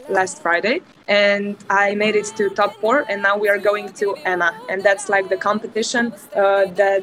last 0.09 0.43
Friday, 0.43 0.83
and 1.09 1.57
I 1.71 1.95
made 1.95 2.17
it 2.17 2.27
to 2.37 2.51
top 2.51 2.75
four, 2.81 3.05
and 3.09 3.23
now 3.23 3.37
we 3.39 3.49
are 3.49 3.59
going 3.59 3.93
to 3.95 4.15
Emma, 4.25 4.51
and 4.69 4.83
that's 4.83 5.09
like 5.09 5.29
the 5.29 5.37
competition 5.37 6.13
uh, 6.35 6.67
that 6.83 7.03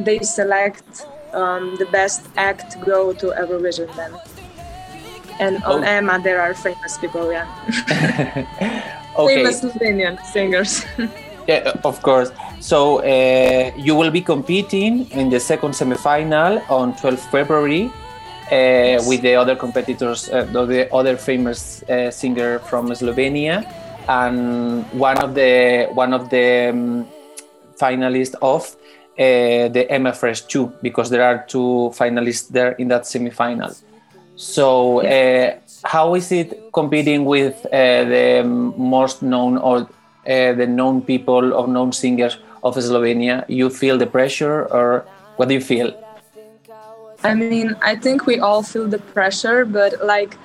they 0.00 0.18
select 0.20 1.06
um, 1.32 1.76
the 1.78 1.86
best 1.86 2.26
act 2.36 2.72
to 2.72 2.78
go 2.78 3.12
to 3.12 3.26
Eurovision 3.26 3.94
then. 3.96 4.12
And 5.40 5.62
on 5.64 5.80
Oh. 5.84 5.86
Emma, 5.86 6.18
there 6.18 6.40
are 6.40 6.54
famous 6.54 6.98
people, 6.98 7.30
yeah. 7.32 7.46
Okay. 9.18 9.34
Famous 9.42 9.60
Slovenian 9.62 10.18
singers. 10.24 10.84
Yeah, 11.48 11.72
of 11.82 12.02
course. 12.02 12.30
So 12.60 12.98
uh, 13.00 13.72
you 13.74 13.96
will 13.96 14.10
be 14.10 14.20
competing 14.20 15.08
in 15.12 15.30
the 15.30 15.40
second 15.40 15.72
semifinal 15.72 16.60
on 16.68 16.94
12 16.96 17.18
February 17.32 17.88
uh, 18.52 19.00
with 19.08 19.22
the 19.22 19.34
other 19.34 19.56
competitors, 19.56 20.28
uh, 20.28 20.44
the- 20.44 20.66
the 20.66 20.94
other 20.94 21.16
famous 21.16 21.82
uh, 21.88 22.10
singer 22.10 22.58
from 22.68 22.88
Slovenia, 22.92 23.64
and 24.08 24.84
one 24.92 25.16
of 25.24 25.32
the 25.34 25.88
one 25.94 26.12
of 26.12 26.28
the 26.28 26.68
um, 26.68 27.06
finalists 27.80 28.34
of 28.42 28.76
uh, 29.18 29.72
the 29.72 30.12
Fresh 30.20 30.42
2 30.52 30.70
because 30.82 31.08
there 31.08 31.24
are 31.24 31.46
two 31.48 31.90
finalists 31.96 32.48
there 32.52 32.72
in 32.72 32.88
that 32.88 33.02
semifinal. 33.08 33.72
So, 34.38 35.02
uh, 35.02 35.58
how 35.84 36.14
is 36.14 36.30
it 36.32 36.72
competing 36.72 37.24
with 37.24 37.66
uh, 37.66 38.04
the 38.04 38.44
most 38.44 39.22
known 39.22 39.58
or 39.58 39.78
uh, 40.26 40.52
the 40.54 40.66
known 40.66 41.02
people 41.02 41.52
or 41.54 41.66
known 41.66 41.92
singers 41.92 42.38
of 42.62 42.76
Slovenia? 42.76 43.44
You 43.48 43.68
feel 43.68 43.98
the 43.98 44.06
pressure, 44.06 44.66
or 44.70 45.06
what 45.36 45.48
do 45.48 45.54
you 45.54 45.60
feel? 45.60 45.92
I 47.24 47.34
mean, 47.34 47.76
I 47.82 47.96
think 47.96 48.26
we 48.26 48.38
all 48.38 48.62
feel 48.62 48.86
the 48.86 48.98
pressure, 48.98 49.64
but 49.64 50.04
like, 50.04 50.36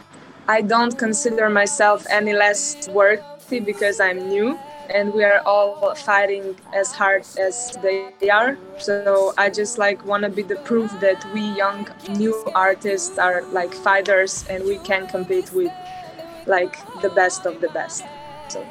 I 0.47 0.61
don't 0.61 0.97
consider 0.97 1.49
myself 1.49 2.05
any 2.09 2.33
less 2.33 2.89
worthy 2.89 3.59
because 3.59 3.99
I'm 3.99 4.27
new 4.27 4.57
and 4.93 5.13
we 5.13 5.23
are 5.23 5.41
all 5.45 5.95
fighting 5.95 6.55
as 6.73 6.91
hard 6.91 7.25
as 7.39 7.77
they 7.81 8.29
are. 8.29 8.57
So 8.77 9.33
I 9.37 9.49
just 9.49 9.77
like 9.77 10.05
want 10.05 10.23
to 10.23 10.29
be 10.29 10.43
the 10.43 10.55
proof 10.57 10.91
that 11.01 11.25
we 11.33 11.41
young 11.41 11.87
new 12.09 12.35
artists 12.55 13.17
are 13.17 13.41
like 13.51 13.73
fighters 13.73 14.45
and 14.49 14.63
we 14.63 14.77
can 14.79 15.07
compete 15.07 15.51
with 15.53 15.71
like 16.45 16.77
the 17.01 17.09
best 17.09 17.45
of 17.45 17.59
the 17.61 17.69
best. 17.69 18.03
So 18.49 18.65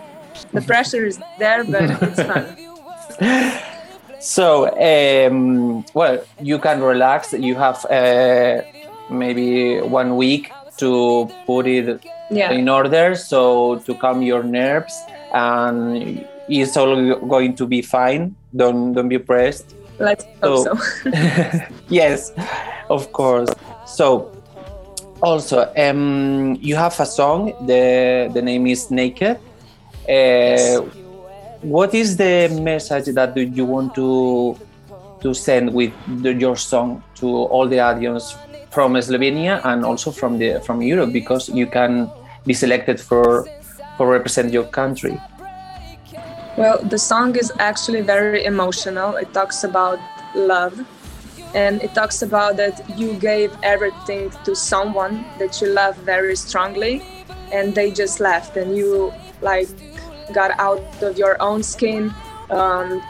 the 0.52 0.62
pressure 0.62 1.04
is 1.04 1.18
there, 1.38 1.64
but 1.64 1.90
it's 2.02 2.22
fun. 2.22 2.56
So, 4.18 4.70
um, 4.78 5.84
well, 5.94 6.22
you 6.40 6.60
can 6.60 6.80
relax. 6.80 7.32
You 7.32 7.56
have 7.56 7.84
uh, 7.86 8.62
maybe 9.10 9.80
one 9.80 10.16
week 10.16 10.52
to 10.78 11.28
put 11.44 11.66
it 11.66 12.00
Yeah. 12.30 12.52
in 12.52 12.68
order, 12.68 13.16
so 13.16 13.80
to 13.80 13.94
calm 13.94 14.22
your 14.22 14.44
nerves, 14.44 14.94
and 15.32 16.24
it's 16.48 16.76
all 16.76 17.16
going 17.26 17.54
to 17.56 17.66
be 17.66 17.82
fine. 17.82 18.34
Don't 18.54 18.92
don't 18.92 19.08
be 19.08 19.18
pressed. 19.18 19.74
Let's 19.98 20.24
hope 20.42 20.66
so. 20.66 20.78
yes, 21.88 22.32
of 22.90 23.12
course. 23.12 23.50
So, 23.86 24.32
also, 25.22 25.72
um, 25.76 26.58
you 26.60 26.76
have 26.76 26.98
a 26.98 27.06
song. 27.06 27.54
the 27.66 28.30
The 28.32 28.42
name 28.42 28.66
is 28.66 28.90
Naked. 28.90 29.38
Uh, 30.08 30.82
What 31.62 31.94
is 31.94 32.16
the 32.16 32.50
message 32.60 33.14
that 33.14 33.36
do 33.38 33.42
you 33.42 33.64
want 33.64 33.94
to 33.94 34.58
to 35.22 35.32
send 35.32 35.72
with 35.72 35.94
the, 36.20 36.34
your 36.34 36.56
song 36.56 37.04
to 37.22 37.26
all 37.26 37.68
the 37.68 37.78
audience 37.78 38.34
from 38.74 38.94
Slovenia 38.94 39.62
and 39.62 39.84
also 39.84 40.10
from 40.10 40.38
the 40.38 40.58
from 40.66 40.82
Europe 40.82 41.12
because 41.12 41.48
you 41.48 41.70
can 41.70 42.10
be 42.44 42.52
selected 42.52 42.98
for 42.98 43.46
for 43.96 44.08
represent 44.08 44.52
your 44.52 44.64
country. 44.64 45.20
Well, 46.56 46.82
the 46.82 46.98
song 46.98 47.36
is 47.36 47.50
actually 47.58 48.02
very 48.02 48.44
emotional. 48.44 49.16
It 49.16 49.32
talks 49.32 49.64
about 49.64 49.98
love 50.34 50.86
and 51.54 51.82
it 51.82 51.94
talks 51.94 52.22
about 52.22 52.56
that 52.56 52.98
you 52.98 53.14
gave 53.14 53.54
everything 53.62 54.30
to 54.44 54.54
someone 54.54 55.24
that 55.38 55.60
you 55.60 55.68
love 55.68 55.96
very 55.98 56.34
strongly 56.36 57.02
and 57.52 57.74
they 57.74 57.90
just 57.90 58.20
left 58.20 58.56
and 58.56 58.76
you 58.76 59.12
like 59.40 59.68
got 60.32 60.58
out 60.58 60.80
of 61.02 61.18
your 61.18 61.40
own 61.42 61.62
skin 61.62 62.12
um, 62.50 63.02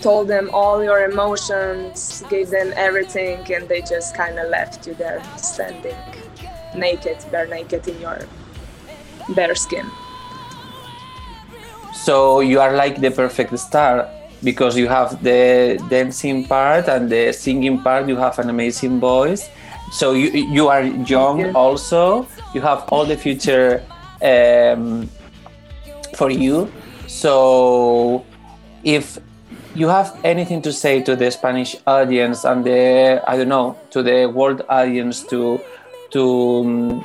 told 0.00 0.26
them 0.26 0.50
all 0.52 0.82
your 0.82 1.04
emotions 1.04 2.24
gave 2.30 2.50
them 2.50 2.72
everything 2.76 3.38
and 3.52 3.68
they 3.68 3.82
just 3.82 4.16
kind 4.16 4.38
of 4.38 4.48
left 4.48 4.86
you 4.86 4.94
there 4.94 5.22
standing 5.36 5.96
naked 6.74 7.18
bare 7.30 7.46
naked 7.46 7.86
in 7.86 8.00
your 8.00 8.18
bare 9.34 9.54
skin 9.54 9.86
So 11.92 12.40
you 12.40 12.60
are 12.60 12.74
like 12.74 13.00
the 13.00 13.10
perfect 13.10 13.58
star 13.58 14.08
because 14.42 14.76
you 14.76 14.88
have 14.88 15.22
the 15.22 15.82
dancing 15.88 16.44
part 16.46 16.88
and 16.88 17.10
the 17.10 17.32
singing 17.32 17.80
part. 17.82 18.08
You 18.08 18.16
have 18.16 18.38
an 18.38 18.50
amazing 18.50 19.00
voice. 19.00 19.48
So 19.92 20.12
you 20.12 20.30
you 20.30 20.68
are 20.68 20.82
young 20.82 21.54
also. 21.54 22.26
You 22.54 22.62
have 22.62 22.88
all 22.88 23.04
the 23.04 23.16
future 23.16 23.84
um, 24.22 25.08
for 26.16 26.30
you. 26.30 26.72
So 27.06 28.24
if 28.82 29.18
you 29.74 29.88
have 29.88 30.16
anything 30.24 30.62
to 30.62 30.72
say 30.72 31.02
to 31.02 31.16
the 31.16 31.30
Spanish 31.30 31.76
audience 31.86 32.44
and 32.44 32.64
the 32.64 33.22
I 33.26 33.36
don't 33.36 33.48
know 33.48 33.76
to 33.90 34.02
the 34.02 34.26
world 34.26 34.64
audience 34.68 35.22
to 35.28 35.60
to 36.10 36.22
um, 36.64 37.04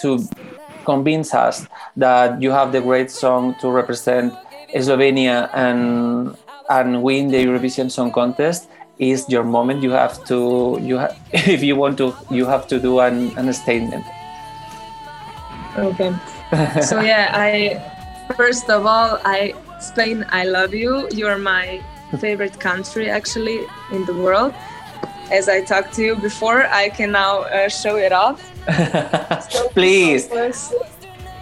to 0.00 0.26
convince 0.82 1.34
us 1.34 1.66
that 1.96 2.40
you 2.42 2.50
have 2.50 2.72
the 2.72 2.80
great 2.80 3.10
song 3.10 3.54
to 3.60 3.70
represent 3.70 4.34
Slovenia 4.74 5.50
and 5.52 6.36
and 6.70 7.02
win 7.02 7.28
the 7.28 7.44
Eurovision 7.44 7.90
Song 7.90 8.10
Contest 8.12 8.68
is 8.98 9.28
your 9.28 9.44
moment. 9.44 9.82
You 9.82 9.90
have 9.90 10.24
to 10.26 10.78
you 10.80 10.98
ha- 10.98 11.14
if 11.32 11.62
you 11.62 11.76
want 11.76 11.98
to 11.98 12.14
you 12.30 12.46
have 12.46 12.66
to 12.68 12.78
do 12.78 13.00
an, 13.00 13.36
an 13.36 13.52
statement. 13.52 14.04
Okay. 15.76 16.12
so 16.82 17.00
yeah, 17.00 17.32
I 17.32 17.80
first 18.36 18.68
of 18.70 18.86
all, 18.86 19.18
I 19.24 19.54
Spain, 19.80 20.24
I 20.30 20.44
love 20.44 20.74
you. 20.74 21.08
You're 21.10 21.38
my 21.38 21.82
favorite 22.18 22.60
country 22.60 23.10
actually 23.10 23.66
in 23.90 24.04
the 24.04 24.14
world. 24.14 24.54
As 25.30 25.48
I 25.48 25.64
talked 25.64 25.94
to 25.94 26.02
you 26.02 26.16
before, 26.16 26.64
I 26.66 26.88
can 26.90 27.12
now 27.12 27.40
uh, 27.48 27.68
show 27.68 27.96
it 27.96 28.12
off. 28.12 28.51
Please. 29.72 30.28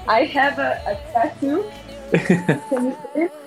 I 0.08 0.24
have 0.24 0.58
a, 0.58 0.80
a 0.86 0.94
tattoo. 1.12 1.64
Can 2.12 2.86
you 2.86 2.96
see 3.14 3.20
it? 3.20 3.32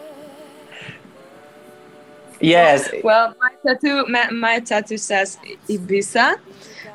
Yes. 2.43 2.91
Well, 3.03 3.34
my 3.39 3.51
tattoo, 3.65 4.05
my, 4.07 4.30
my 4.30 4.59
tattoo 4.59 4.97
says 4.97 5.38
Ibiza. 5.69 6.38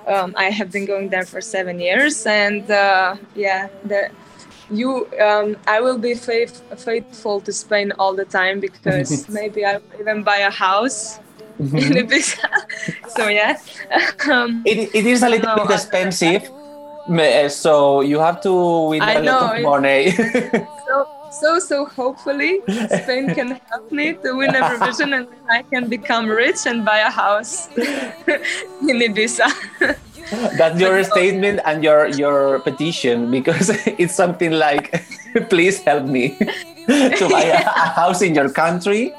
Um, 0.06 0.34
I 0.36 0.50
have 0.50 0.70
been 0.70 0.84
going 0.84 1.08
there 1.08 1.24
for 1.24 1.40
seven 1.40 1.80
years, 1.80 2.26
and 2.26 2.70
uh, 2.70 3.16
yeah, 3.34 3.68
the, 3.84 4.10
you, 4.70 5.08
um, 5.18 5.56
I 5.66 5.80
will 5.80 5.98
be 5.98 6.14
faith, 6.14 6.62
faithful 6.78 7.40
to 7.40 7.52
Spain 7.52 7.92
all 7.98 8.14
the 8.14 8.26
time 8.26 8.60
because 8.60 9.28
maybe 9.30 9.64
I 9.64 9.78
will 9.78 10.00
even 10.00 10.22
buy 10.22 10.38
a 10.38 10.50
house 10.50 11.18
in 11.58 11.96
Ibiza. 11.96 12.44
so 13.08 13.28
yeah, 13.28 13.58
um, 14.30 14.62
It, 14.66 14.94
it 14.94 15.06
is 15.06 15.22
a 15.22 15.28
little 15.30 15.54
bit 15.56 15.70
expensive, 15.70 16.50
So 17.48 18.00
you 18.02 18.18
have 18.18 18.40
to 18.42 18.88
win 18.88 19.02
I 19.02 19.14
a 19.14 19.22
know, 19.22 19.40
lot 19.40 19.56
of 19.56 19.62
money. 19.62 20.12
So, 20.88 21.06
so, 21.30 21.58
so 21.58 21.84
hopefully 21.84 22.62
Spain 23.02 23.34
can 23.34 23.60
help 23.68 23.92
me 23.92 24.14
to 24.24 24.32
win 24.32 24.50
Eurovision 24.50 25.12
and 25.12 25.28
I 25.50 25.62
can 25.62 25.86
become 25.88 26.26
rich 26.26 26.64
and 26.64 26.82
buy 26.84 26.98
a 27.04 27.10
house 27.10 27.68
in 27.76 28.96
Ibiza. 29.04 29.52
That's 30.56 30.80
your 30.80 31.04
statement 31.12 31.60
and 31.64 31.84
your 31.84 32.08
your 32.08 32.60
petition 32.60 33.30
because 33.30 33.68
it's 34.00 34.14
something 34.14 34.52
like, 34.52 35.04
please 35.50 35.80
help 35.84 36.04
me 36.08 36.36
to 36.40 37.28
buy 37.28 37.44
a, 37.52 37.60
a 37.60 37.88
house 37.92 38.22
in 38.22 38.34
your 38.34 38.48
country. 38.48 39.12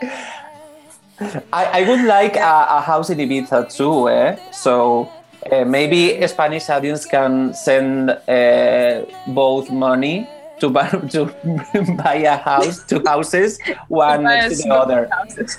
I, 1.54 1.84
I 1.84 1.90
would 1.90 2.06
like 2.06 2.36
a, 2.36 2.66
a 2.70 2.82
house 2.82 3.10
in 3.10 3.20
Ibiza 3.20 3.70
too, 3.70 4.10
eh? 4.10 4.36
So 4.52 5.10
uh, 5.52 5.66
maybe 5.66 6.26
Spanish 6.28 6.70
audience 6.70 7.06
can 7.06 7.54
send 7.54 8.10
uh, 8.10 9.06
both 9.28 9.72
money 9.72 10.28
to 10.60 10.70
buy, 10.70 10.90
to 11.12 11.26
buy 12.04 12.16
a 12.16 12.38
house, 12.38 12.84
two 12.84 13.02
houses, 13.06 13.60
one 13.88 14.24
next 14.24 14.62
to 14.62 14.64
the 14.64 14.74
other. 14.74 15.08
houses. 15.12 15.58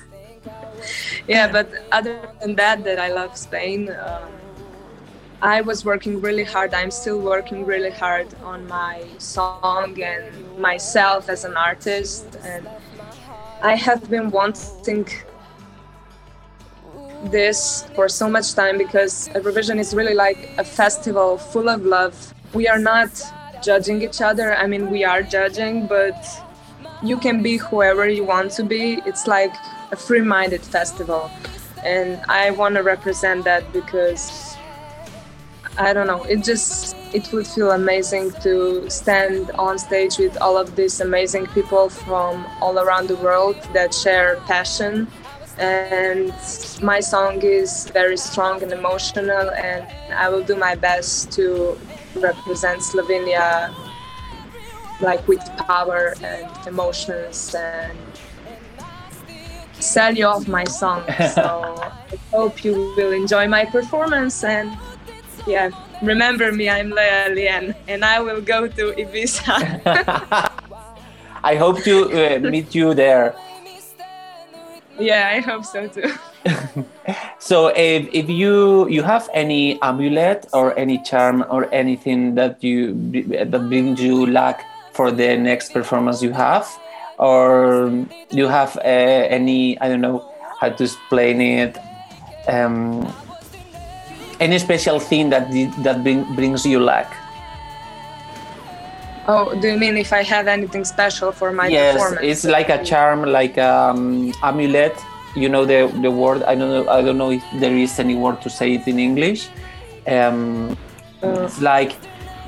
yeah, 1.27 1.51
but 1.51 1.69
other 1.93 2.21
than 2.41 2.57
that, 2.57 2.85
that 2.85 2.99
I 2.99 3.13
love 3.13 3.37
Spain. 3.37 3.91
Um, 3.91 4.31
I 5.43 5.63
was 5.63 5.87
working 5.87 6.21
really 6.21 6.45
hard. 6.45 6.75
I'm 6.75 6.91
still 6.91 7.19
working 7.19 7.65
really 7.65 7.91
hard 7.91 8.29
on 8.45 8.69
my 8.69 9.07
song 9.17 9.99
and 10.03 10.59
myself 10.59 11.31
as 11.31 11.45
an 11.45 11.57
artist. 11.57 12.37
And 12.45 12.69
I 13.63 13.75
have 13.75 14.11
been 14.11 14.31
wanting 14.31 15.09
this 17.25 17.85
for 17.95 18.09
so 18.09 18.29
much 18.29 18.55
time 18.55 18.79
because 18.79 19.29
Eurovision 19.31 19.79
is 19.79 19.95
really 19.95 20.15
like 20.15 20.51
a 20.59 20.65
festival 20.65 21.39
full 21.39 21.69
of 21.69 21.85
love. 21.85 22.35
We 22.55 22.69
are 22.69 22.79
not 22.79 23.11
judging 23.63 24.03
each 24.03 24.21
other. 24.21 24.55
I 24.55 24.67
mean, 24.67 24.91
we 24.91 25.05
are 25.05 25.23
judging, 25.23 25.87
but 25.87 26.17
you 27.03 27.17
can 27.19 27.43
be 27.43 27.57
whoever 27.57 28.09
you 28.09 28.25
want 28.25 28.53
to 28.53 28.65
be. 28.65 29.01
It's 29.07 29.27
like 29.27 29.55
a 29.93 29.97
free 29.97 30.23
minded 30.23 30.63
festival. 30.63 31.31
And 31.85 32.21
I 32.29 32.51
want 32.51 32.75
to 32.77 32.83
represent 32.83 33.45
that 33.45 33.73
because 33.73 34.57
I 35.79 35.93
don't 35.93 36.07
know, 36.07 36.25
it 36.25 36.45
just 36.45 36.97
it 37.15 37.33
would 37.33 37.47
feel 37.47 37.71
amazing 37.71 38.33
to 38.43 38.89
stand 38.91 39.51
on 39.53 39.79
stage 39.79 40.19
with 40.19 40.37
all 40.41 40.57
of 40.57 40.77
these 40.77 41.01
amazing 41.01 41.47
people 41.49 41.89
from 41.89 42.47
all 42.61 42.79
around 42.79 43.09
the 43.09 43.17
world 43.17 43.57
that 43.73 43.95
share 43.95 44.37
passion 44.47 45.07
and 45.59 46.33
my 46.83 47.01
song 47.01 47.43
is 47.43 47.89
very 47.91 48.17
strong 48.17 48.63
and 48.63 48.73
emotional 48.73 49.51
and 49.51 49.87
I 50.13 50.29
will 50.29 50.43
do 50.43 50.57
my 50.57 50.75
best 50.75 51.33
to 51.33 51.79
represent 52.17 52.81
Slovenia 52.81 53.75
like 55.01 55.27
with 55.27 55.41
power 55.67 56.15
and 56.23 56.49
emotions 56.67 57.55
and 57.55 57.97
sell 59.73 60.15
you 60.15 60.27
off 60.27 60.47
my 60.47 60.65
song. 60.65 61.05
So 61.35 61.75
I 61.81 62.17
hope 62.31 62.65
you 62.65 62.95
will 62.97 63.13
enjoy 63.13 63.49
my 63.49 63.65
performance 63.65 64.45
and 64.45 64.77
yeah, 65.47 65.71
remember 66.03 66.53
me, 66.53 66.69
I'm 66.69 66.91
Leia 66.91 67.35
Lien 67.35 67.75
and 67.89 68.05
I 68.05 68.21
will 68.21 68.41
go 68.41 68.69
to 68.69 68.93
Ibiza. 68.93 69.57
I 71.43 71.57
hope 71.57 71.83
to 71.85 72.37
uh, 72.37 72.39
meet 72.39 72.75
you 72.75 72.95
there. 72.95 73.35
yeah, 75.01 75.31
I 75.33 75.41
hope 75.41 75.65
so 75.65 75.89
too. 75.89 76.13
So 77.41 77.69
if, 77.69 78.07
if 78.13 78.29
you 78.29 78.87
you 78.89 79.03
have 79.03 79.29
any 79.33 79.81
amulet 79.81 80.47
or 80.53 80.79
any 80.79 81.03
charm 81.03 81.45
or 81.49 81.73
anything 81.73 82.35
that 82.37 82.63
you 82.63 82.93
that 83.33 83.65
brings 83.69 84.01
you 84.01 84.27
luck 84.27 84.61
for 84.93 85.11
the 85.11 85.37
next 85.37 85.73
performance 85.73 86.23
you 86.23 86.33
have, 86.33 86.69
or 87.19 87.91
you 88.31 88.47
have 88.47 88.77
uh, 88.77 89.25
any 89.33 89.81
I 89.81 89.89
don't 89.89 90.03
know 90.05 90.21
how 90.61 90.69
to 90.69 90.85
explain 90.85 91.41
it, 91.41 91.79
um, 92.47 93.09
any 94.39 94.59
special 94.59 95.01
thing 95.01 95.31
that 95.31 95.49
that 95.83 96.05
bring, 96.05 96.29
brings 96.37 96.67
you 96.67 96.79
luck. 96.79 97.09
Oh, 99.29 99.55
do 99.61 99.69
you 99.69 99.79
mean 99.79 99.97
if 99.97 100.13
I 100.13 100.23
have 100.23 100.49
anything 100.49 100.85
special 100.85 101.31
for 101.33 101.53
my 101.53 101.69
yes, 101.69 101.95
performance? 101.95 102.25
it's 102.25 102.45
like 102.45 102.69
a 102.69 102.83
charm, 102.83 103.23
like 103.25 103.59
um, 103.59 104.33
amulet. 104.43 104.97
You 105.37 105.49
know 105.49 105.65
the 105.65 105.87
the 106.03 106.11
word. 106.11 106.43
I 106.43 106.55
don't 106.55 106.71
know. 106.71 106.89
I 106.91 107.03
don't 107.03 107.19
know 107.19 107.31
if 107.31 107.43
there 107.61 107.77
is 107.77 107.99
any 108.01 108.17
word 108.17 108.41
to 108.43 108.51
say 108.51 108.75
it 108.75 108.87
in 108.89 108.99
English. 108.99 109.49
Um, 110.07 110.77
Uh. 111.23 111.45
it's 111.45 111.61
like 111.61 111.93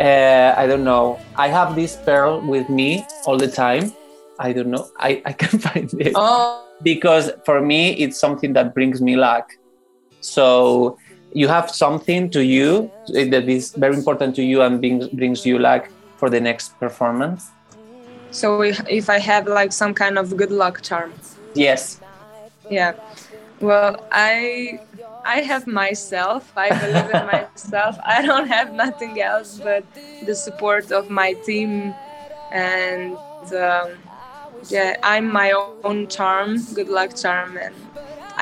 uh, 0.01 0.55
I 0.57 0.67
don't 0.67 0.83
know. 0.85 1.21
I 1.37 1.49
have 1.49 1.77
this 1.77 1.95
pearl 2.07 2.41
with 2.41 2.69
me 2.71 3.05
all 3.27 3.37
the 3.37 3.49
time. 3.49 3.93
I 4.41 4.53
don't 4.53 4.71
know. 4.73 4.89
I 4.99 5.23
I 5.29 5.33
can 5.43 5.59
find 5.61 5.93
it 6.01 6.13
Oh, 6.17 6.65
because 6.83 7.31
for 7.45 7.61
me 7.61 7.93
it's 8.03 8.19
something 8.19 8.55
that 8.55 8.75
brings 8.75 9.01
me 9.01 9.15
luck. 9.17 9.53
So 10.21 10.99
you 11.33 11.49
have 11.49 11.71
something 11.71 12.31
to 12.31 12.43
you 12.45 12.91
that 13.13 13.49
is 13.49 13.73
very 13.77 13.95
important 13.95 14.35
to 14.37 14.43
you 14.43 14.63
and 14.63 14.81
brings 14.81 15.07
brings 15.09 15.45
you 15.47 15.59
luck 15.59 15.89
for 16.23 16.31
the 16.31 16.41
next 16.41 16.79
performance. 16.79 17.51
so 18.31 18.63
if, 18.63 18.79
if 18.89 19.11
I 19.11 19.19
have 19.19 19.45
like 19.49 19.73
some 19.73 19.93
kind 19.93 20.17
of 20.23 20.37
good 20.37 20.53
luck 20.53 20.81
charm. 20.81 21.13
Yes. 21.53 22.01
Yeah. 22.71 22.93
Well, 23.59 23.93
I 24.13 24.79
I 25.25 25.39
have 25.51 25.67
myself. 25.67 26.43
I 26.57 26.69
believe 26.83 27.11
in 27.19 27.25
myself. 27.37 27.99
I 28.17 28.23
don't 28.29 28.47
have 28.57 28.69
nothing 28.85 29.21
else 29.21 29.51
but 29.69 29.83
the 30.29 30.37
support 30.47 30.93
of 30.93 31.11
my 31.11 31.31
team, 31.49 31.93
and 32.53 33.17
um, 33.69 33.89
yeah, 34.75 34.91
I'm 35.13 35.27
my 35.43 35.51
own 35.83 36.07
charm, 36.07 36.49
good 36.79 36.91
luck 36.99 37.11
charm, 37.23 37.51
and 37.65 37.75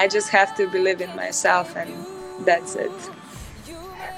I 0.03 0.05
just 0.17 0.29
have 0.39 0.51
to 0.59 0.69
believe 0.77 1.01
in 1.01 1.13
myself, 1.25 1.77
and 1.77 1.91
that's 2.49 2.73
it. 2.87 2.99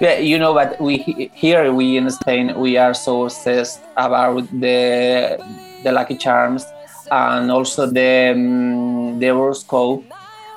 Yeah, 0.03 0.19
you 0.19 0.37
know, 0.37 0.53
but 0.53 0.81
we 0.81 1.31
here 1.33 1.73
we 1.73 1.97
in 1.97 2.11
Spain 2.11 2.59
we 2.59 2.77
are 2.77 2.93
so 2.93 3.23
obsessed 3.23 3.79
about 3.97 4.51
the 4.51 5.39
the 5.85 5.93
lucky 5.93 6.17
charms 6.19 6.67
and 7.09 7.53
also 7.53 7.87
the 7.87 8.35
um, 8.35 9.21
the 9.21 9.29
horoscope. 9.29 10.03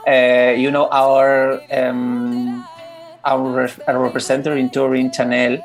Uh, 0.08 0.56
you 0.58 0.72
know, 0.72 0.89
our 0.89 1.62
um, 1.70 2.66
our, 3.24 3.70
our 3.88 4.00
representative 4.02 4.58
in 4.58 4.72
Turin, 4.72 5.12
Chanel, 5.14 5.62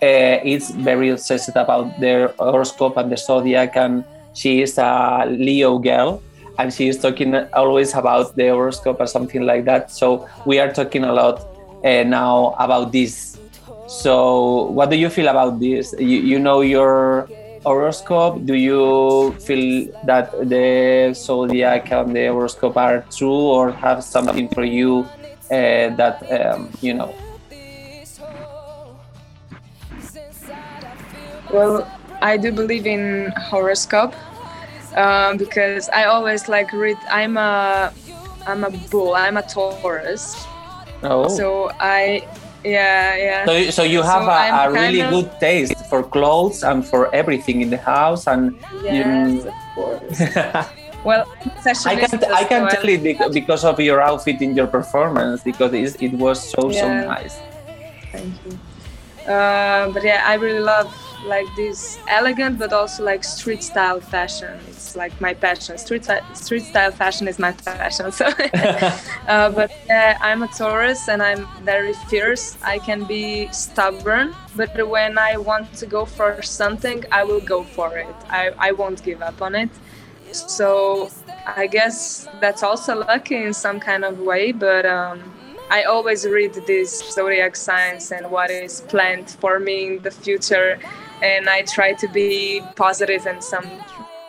uh, 0.00 0.40
is 0.42 0.70
very 0.70 1.10
obsessed 1.10 1.52
about 1.56 2.00
the 2.00 2.32
horoscope 2.38 2.96
and 2.96 3.12
the 3.12 3.18
zodiac, 3.18 3.76
and 3.76 4.02
she 4.32 4.62
is 4.62 4.78
a 4.78 5.26
Leo 5.28 5.76
girl, 5.78 6.22
and 6.58 6.72
she 6.72 6.88
is 6.88 6.96
talking 6.96 7.36
always 7.52 7.92
about 7.92 8.34
the 8.36 8.48
horoscope 8.48 8.98
or 8.98 9.06
something 9.06 9.44
like 9.44 9.66
that. 9.66 9.90
So 9.90 10.26
we 10.46 10.58
are 10.58 10.72
talking 10.72 11.04
a 11.04 11.12
lot 11.12 11.49
uh, 11.84 12.02
now 12.04 12.54
about 12.58 12.92
this. 12.92 13.38
So, 13.86 14.70
what 14.70 14.90
do 14.90 14.96
you 14.96 15.10
feel 15.10 15.28
about 15.28 15.58
this? 15.58 15.94
You, 15.98 16.20
you 16.20 16.38
know 16.38 16.60
your 16.60 17.28
horoscope. 17.64 18.44
Do 18.46 18.54
you 18.54 19.32
feel 19.40 19.92
that 20.04 20.30
the 20.48 21.12
zodiac 21.14 21.90
and 21.92 22.14
the 22.14 22.28
horoscope 22.28 22.76
are 22.76 23.04
true, 23.10 23.50
or 23.50 23.72
have 23.72 24.04
something 24.04 24.48
for 24.48 24.64
you 24.64 25.06
uh, 25.50 25.90
that 25.98 26.22
um, 26.30 26.70
you 26.80 26.94
know? 26.94 27.14
Well, 31.52 31.90
I 32.22 32.36
do 32.36 32.52
believe 32.52 32.86
in 32.86 33.32
horoscope 33.36 34.14
um, 34.94 35.36
because 35.36 35.88
I 35.88 36.04
always 36.04 36.48
like 36.48 36.72
read. 36.72 36.96
I'm 37.10 37.36
a 37.36 37.92
I'm 38.46 38.64
a 38.64 38.70
bull. 38.70 39.14
I'm 39.14 39.36
a 39.36 39.42
Taurus. 39.42 40.46
Oh. 41.02 41.28
So 41.28 41.70
I 41.80 42.26
yeah 42.64 43.16
yeah. 43.16 43.46
So, 43.46 43.70
so 43.70 43.82
you 43.82 44.02
have 44.02 44.24
So 44.24 44.30
a, 44.30 44.68
a 44.68 44.72
really 44.72 45.00
of- 45.00 45.10
good 45.10 45.30
taste 45.40 45.86
for 45.88 46.02
clothes 46.02 46.62
and 46.62 46.84
for 46.84 47.12
everything 47.14 47.62
in 47.62 47.70
the 47.70 47.78
house, 47.78 48.26
and 48.26 48.58
Yes, 48.82 49.44
you, 49.44 49.48
of 49.48 49.54
course. 49.74 50.20
well, 51.04 51.24
I 51.86 51.96
can 51.96 52.24
I 52.32 52.44
can 52.44 52.68
tell 52.68 52.88
it 52.88 53.02
because 53.32 53.64
of 53.64 53.80
your 53.80 54.00
outfit 54.00 54.42
in 54.42 54.54
your 54.54 54.66
performance 54.66 55.42
because 55.42 55.72
it's, 55.72 55.94
it 56.02 56.12
was 56.12 56.36
so 56.38 56.70
so 56.70 56.86
nice. 56.88 57.38
Thank 58.12 58.34
you. 58.44 58.58
Uh, 59.24 59.90
but 59.92 60.02
yeah, 60.04 60.24
I 60.26 60.34
really 60.34 60.60
love 60.60 60.92
like 61.24 61.46
this 61.56 61.98
elegant 62.08 62.58
but 62.58 62.72
also 62.72 63.04
like 63.04 63.24
street 63.24 63.62
style 63.62 64.00
fashion. 64.00 64.58
It's 64.68 64.96
like 64.96 65.18
my 65.20 65.34
passion. 65.34 65.78
Street 65.78 66.06
street 66.34 66.64
style 66.64 66.90
fashion 66.90 67.28
is 67.28 67.38
my 67.38 67.52
passion. 67.52 68.12
So, 68.12 68.26
uh, 69.28 69.50
but 69.50 69.70
yeah, 69.86 70.18
I'm 70.20 70.42
a 70.42 70.48
Taurus 70.48 71.08
and 71.08 71.22
I'm 71.22 71.46
very 71.62 71.92
fierce. 72.08 72.56
I 72.62 72.78
can 72.78 73.04
be 73.04 73.48
stubborn, 73.52 74.34
but 74.56 74.88
when 74.88 75.18
I 75.18 75.36
want 75.36 75.72
to 75.74 75.86
go 75.86 76.04
for 76.04 76.42
something, 76.42 77.04
I 77.12 77.24
will 77.24 77.40
go 77.40 77.64
for 77.64 77.98
it. 77.98 78.16
I, 78.28 78.52
I 78.58 78.72
won't 78.72 79.02
give 79.02 79.22
up 79.22 79.42
on 79.42 79.54
it. 79.54 79.70
So 80.32 81.10
I 81.46 81.66
guess 81.66 82.28
that's 82.40 82.62
also 82.62 83.00
lucky 83.00 83.36
in 83.36 83.52
some 83.52 83.80
kind 83.80 84.04
of 84.04 84.20
way, 84.20 84.52
but 84.52 84.86
um, 84.86 85.22
I 85.70 85.84
always 85.84 86.26
read 86.26 86.54
these 86.66 87.02
zodiac 87.12 87.54
signs 87.56 88.10
and 88.10 88.30
what 88.30 88.50
is 88.50 88.80
planned 88.82 89.30
for 89.30 89.60
me 89.60 89.86
in 89.86 90.02
the 90.02 90.10
future, 90.10 90.80
and 91.22 91.48
I 91.48 91.62
try 91.62 91.92
to 91.94 92.08
be 92.08 92.62
positive 92.76 93.26
and 93.26 93.42
some 93.42 93.66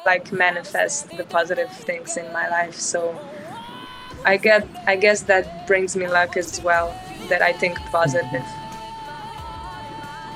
like 0.05 0.31
manifest 0.31 1.09
the 1.15 1.23
positive 1.23 1.71
things 1.71 2.17
in 2.17 2.31
my 2.33 2.49
life. 2.49 2.75
So 2.75 3.19
I 4.25 4.37
get, 4.37 4.67
I 4.87 4.95
guess 4.95 5.21
that 5.23 5.67
brings 5.67 5.95
me 5.95 6.07
luck 6.07 6.37
as 6.37 6.61
well. 6.61 6.93
That 7.29 7.41
I 7.41 7.53
think 7.53 7.77
positive. 7.91 8.43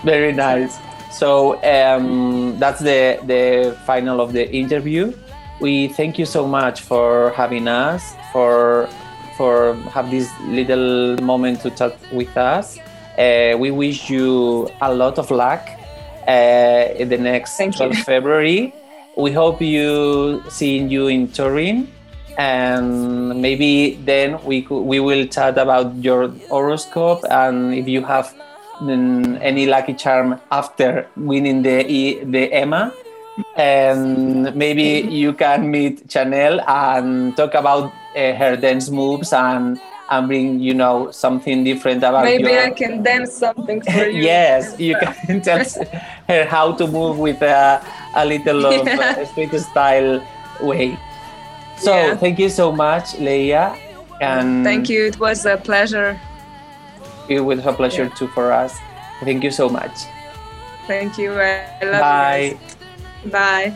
Very 0.03 0.31
nice. 0.31 0.77
So 1.11 1.55
um, 1.63 2.59
that's 2.59 2.79
the 2.79 3.19
the 3.25 3.77
final 3.85 4.21
of 4.21 4.33
the 4.33 4.49
interview. 4.51 5.13
We 5.59 5.87
thank 5.89 6.19
you 6.19 6.25
so 6.25 6.47
much 6.47 6.81
for 6.81 7.31
having 7.31 7.67
us, 7.67 8.13
for 8.31 8.87
for 9.35 9.75
have 9.91 10.11
this 10.11 10.29
little 10.41 11.17
moment 11.23 11.61
to 11.61 11.71
chat 11.71 11.97
with 12.13 12.35
us. 12.37 12.77
Uh, 13.17 13.55
we 13.57 13.71
wish 13.71 14.09
you 14.09 14.69
a 14.81 14.93
lot 14.93 15.17
of 15.17 15.31
luck 15.31 15.67
uh, 16.27 16.93
in 16.97 17.09
the 17.09 17.17
next 17.17 17.57
12 17.57 17.97
February. 17.99 18.73
We 19.17 19.31
hope 19.31 19.61
you 19.61 20.43
seeing 20.49 20.89
you 20.89 21.07
in 21.07 21.29
Turin, 21.31 21.87
and 22.37 23.41
maybe 23.41 23.95
then 24.03 24.43
we 24.43 24.61
could, 24.61 24.81
we 24.81 24.99
will 24.99 25.25
chat 25.27 25.57
about 25.57 25.95
your 25.95 26.29
horoscope 26.49 27.23
and 27.29 27.73
if 27.73 27.87
you 27.87 28.03
have 28.03 28.33
mm, 28.81 29.39
any 29.41 29.67
lucky 29.67 29.93
charm 29.93 30.39
after 30.51 31.07
winning 31.15 31.63
the 31.63 31.85
E- 31.89 32.23
the 32.23 32.51
Emma. 32.51 32.91
And 33.55 34.55
maybe 34.55 35.07
you 35.11 35.33
can 35.33 35.69
meet 35.71 36.09
Chanel 36.09 36.61
and 36.67 37.35
talk 37.35 37.53
about 37.53 37.91
uh, 38.15 38.33
her 38.33 38.55
dance 38.55 38.89
moves 38.89 39.33
and 39.33 39.79
and 40.09 40.27
bring 40.27 40.59
you 40.59 40.73
know 40.73 41.09
something 41.11 41.63
different 41.63 41.99
about 42.03 42.23
Maybe 42.25 42.43
your 42.51 42.61
I 42.61 42.69
can 42.71 43.01
dance 43.03 43.33
something 43.33 43.81
for 43.81 44.05
you. 44.09 44.21
yes, 44.21 44.79
you 44.79 44.95
can 44.95 45.41
tell 45.47 45.63
her 46.27 46.45
how 46.45 46.73
to 46.73 46.87
move 46.87 47.17
with 47.17 47.41
a, 47.41 47.81
a 48.15 48.25
little 48.25 48.65
of 48.65 48.85
Yeah. 48.87 49.15
uh, 49.17 49.25
street 49.25 49.53
style 49.59 50.21
way. 50.61 50.97
So 51.77 51.91
Yeah. 51.93 52.15
thank 52.15 52.39
you 52.39 52.49
so 52.49 52.71
much, 52.71 53.13
Leia, 53.17 53.75
and 54.21 54.63
Thank 54.63 54.89
you. 54.89 55.05
It 55.07 55.19
was 55.19 55.45
a 55.45 55.57
pleasure. 55.57 56.19
It 57.27 57.41
was 57.41 57.65
a 57.65 57.73
pleasure 57.73 58.09
too 58.09 58.27
for 58.29 58.51
us. 58.53 58.77
Thank 59.23 59.43
you 59.43 59.51
so 59.51 59.67
much. 59.69 60.05
Thank 60.87 61.17
you. 61.17 61.33
I 61.33 61.65
I 61.81 61.85
love 61.85 62.01
Bye. 62.01 62.57
you. 63.25 63.31
Bye. 63.31 63.75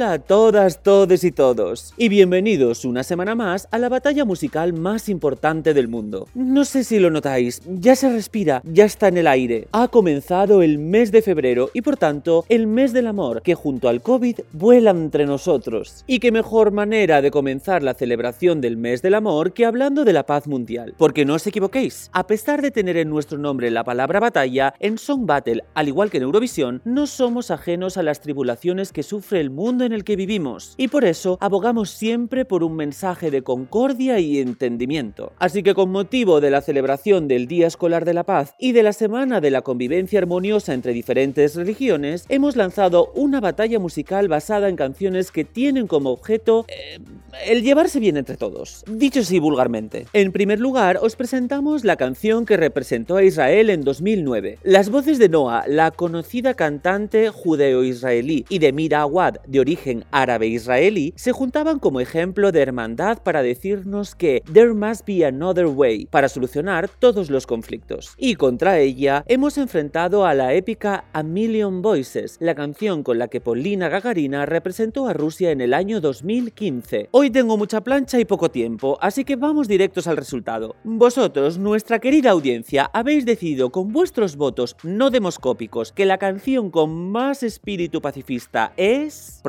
Hola 0.00 0.12
a 0.12 0.18
todas, 0.18 0.82
todes 0.82 1.24
y 1.24 1.30
todos, 1.30 1.92
y 1.98 2.08
bienvenidos 2.08 2.86
una 2.86 3.02
semana 3.02 3.34
más 3.34 3.68
a 3.70 3.76
la 3.76 3.90
batalla 3.90 4.24
musical 4.24 4.72
más 4.72 5.10
importante 5.10 5.74
del 5.74 5.88
mundo. 5.88 6.26
No 6.32 6.64
sé 6.64 6.84
si 6.84 6.98
lo 6.98 7.10
notáis, 7.10 7.60
ya 7.66 7.94
se 7.94 8.08
respira, 8.08 8.62
ya 8.64 8.86
está 8.86 9.08
en 9.08 9.18
el 9.18 9.26
aire. 9.26 9.68
Ha 9.72 9.88
comenzado 9.88 10.62
el 10.62 10.78
mes 10.78 11.12
de 11.12 11.20
febrero 11.20 11.68
y 11.74 11.82
por 11.82 11.98
tanto 11.98 12.46
el 12.48 12.66
mes 12.66 12.94
del 12.94 13.08
amor, 13.08 13.42
que 13.42 13.54
junto 13.54 13.90
al 13.90 14.00
COVID 14.00 14.40
vuela 14.54 14.90
entre 14.90 15.26
nosotros. 15.26 16.02
Y 16.06 16.18
qué 16.18 16.32
mejor 16.32 16.72
manera 16.72 17.20
de 17.20 17.30
comenzar 17.30 17.82
la 17.82 17.92
celebración 17.92 18.62
del 18.62 18.78
mes 18.78 19.02
del 19.02 19.12
amor 19.12 19.52
que 19.52 19.66
hablando 19.66 20.06
de 20.06 20.14
la 20.14 20.24
paz 20.24 20.46
mundial. 20.46 20.94
Porque 20.96 21.26
no 21.26 21.34
os 21.34 21.46
equivoquéis, 21.46 22.08
a 22.14 22.26
pesar 22.26 22.62
de 22.62 22.70
tener 22.70 22.96
en 22.96 23.10
nuestro 23.10 23.36
nombre 23.36 23.70
la 23.70 23.84
palabra 23.84 24.18
batalla, 24.18 24.72
en 24.80 24.96
Song 24.96 25.26
Battle, 25.26 25.62
al 25.74 25.88
igual 25.88 26.08
que 26.08 26.16
en 26.16 26.22
Eurovisión, 26.22 26.80
no 26.86 27.06
somos 27.06 27.50
ajenos 27.50 27.98
a 27.98 28.02
las 28.02 28.22
tribulaciones 28.22 28.94
que 28.94 29.02
sufre 29.02 29.40
el 29.40 29.50
mundo 29.50 29.84
en 29.84 29.89
el 29.92 30.04
que 30.04 30.16
vivimos. 30.16 30.74
Y 30.76 30.88
por 30.88 31.04
eso 31.04 31.38
abogamos 31.40 31.90
siempre 31.90 32.44
por 32.44 32.62
un 32.62 32.76
mensaje 32.76 33.30
de 33.30 33.42
concordia 33.42 34.18
y 34.18 34.38
entendimiento. 34.38 35.32
Así 35.38 35.62
que 35.62 35.74
con 35.74 35.90
motivo 35.90 36.40
de 36.40 36.50
la 36.50 36.60
celebración 36.60 37.28
del 37.28 37.46
Día 37.46 37.66
Escolar 37.66 38.04
de 38.04 38.14
la 38.14 38.24
Paz 38.24 38.54
y 38.58 38.72
de 38.72 38.82
la 38.82 38.92
Semana 38.92 39.40
de 39.40 39.50
la 39.50 39.62
Convivencia 39.62 40.18
Armoniosa 40.18 40.74
entre 40.74 40.92
diferentes 40.92 41.56
religiones, 41.56 42.26
hemos 42.28 42.56
lanzado 42.56 43.12
una 43.14 43.40
batalla 43.40 43.78
musical 43.78 44.28
basada 44.28 44.68
en 44.68 44.76
canciones 44.76 45.30
que 45.30 45.44
tienen 45.44 45.86
como 45.86 46.10
objeto 46.10 46.64
eh, 46.68 46.98
el 47.46 47.62
llevarse 47.62 48.00
bien 48.00 48.16
entre 48.16 48.36
todos. 48.36 48.84
Dicho 48.86 49.20
así 49.20 49.38
vulgarmente. 49.38 50.06
En 50.12 50.32
primer 50.32 50.60
lugar, 50.60 50.98
os 51.02 51.16
presentamos 51.16 51.84
la 51.84 51.96
canción 51.96 52.46
que 52.46 52.56
representó 52.56 53.16
a 53.16 53.22
Israel 53.22 53.70
en 53.70 53.82
2009. 53.82 54.58
Las 54.62 54.90
voces 54.90 55.18
de 55.18 55.28
Noah, 55.28 55.64
la 55.66 55.90
conocida 55.90 56.54
cantante 56.54 57.30
judeo-israelí, 57.30 58.44
y 58.48 58.58
de 58.58 58.72
Mira 58.72 59.00
Awad, 59.00 59.36
de 59.46 59.60
origen 59.60 60.04
árabe-israelí, 60.10 61.12
se 61.16 61.32
juntaban 61.32 61.78
como 61.78 62.00
ejemplo 62.00 62.52
de 62.52 62.62
hermandad 62.62 63.22
para 63.22 63.42
decirnos 63.42 64.14
que 64.14 64.42
there 64.52 64.72
must 64.72 65.06
be 65.06 65.24
another 65.24 65.66
way 65.66 66.06
para 66.06 66.28
solucionar 66.28 66.88
todos 66.88 67.30
los 67.30 67.46
conflictos. 67.46 68.14
Y 68.16 68.34
contra 68.34 68.78
ella 68.78 69.24
hemos 69.26 69.58
enfrentado 69.58 70.24
a 70.26 70.34
la 70.34 70.54
épica 70.54 71.04
A 71.12 71.22
Million 71.22 71.82
Voices, 71.82 72.36
la 72.40 72.54
canción 72.54 73.02
con 73.02 73.18
la 73.18 73.28
que 73.28 73.40
Polina 73.40 73.88
Gagarina 73.88 74.46
representó 74.46 75.08
a 75.08 75.12
Rusia 75.12 75.50
en 75.50 75.60
el 75.60 75.74
año 75.74 76.00
2015. 76.00 77.08
Hoy 77.22 77.28
tengo 77.28 77.58
mucha 77.58 77.82
plancha 77.82 78.18
y 78.18 78.24
poco 78.24 78.50
tiempo, 78.50 78.96
así 78.98 79.26
que 79.26 79.36
vamos 79.36 79.68
directos 79.68 80.06
al 80.06 80.16
resultado. 80.16 80.74
Vosotros, 80.84 81.58
nuestra 81.58 81.98
querida 81.98 82.30
audiencia, 82.30 82.88
habéis 82.94 83.26
decidido 83.26 83.68
con 83.68 83.92
vuestros 83.92 84.36
votos 84.36 84.74
no 84.82 85.10
demoscópicos 85.10 85.92
que 85.92 86.06
la 86.06 86.16
canción 86.16 86.70
con 86.70 87.10
más 87.12 87.42
espíritu 87.42 88.00
pacifista 88.00 88.72
es... 88.78 89.42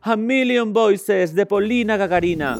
A 0.00 0.16
Million 0.16 0.72
Voices 0.72 1.34
de 1.34 1.44
Polina 1.44 1.98
Gagarina. 1.98 2.56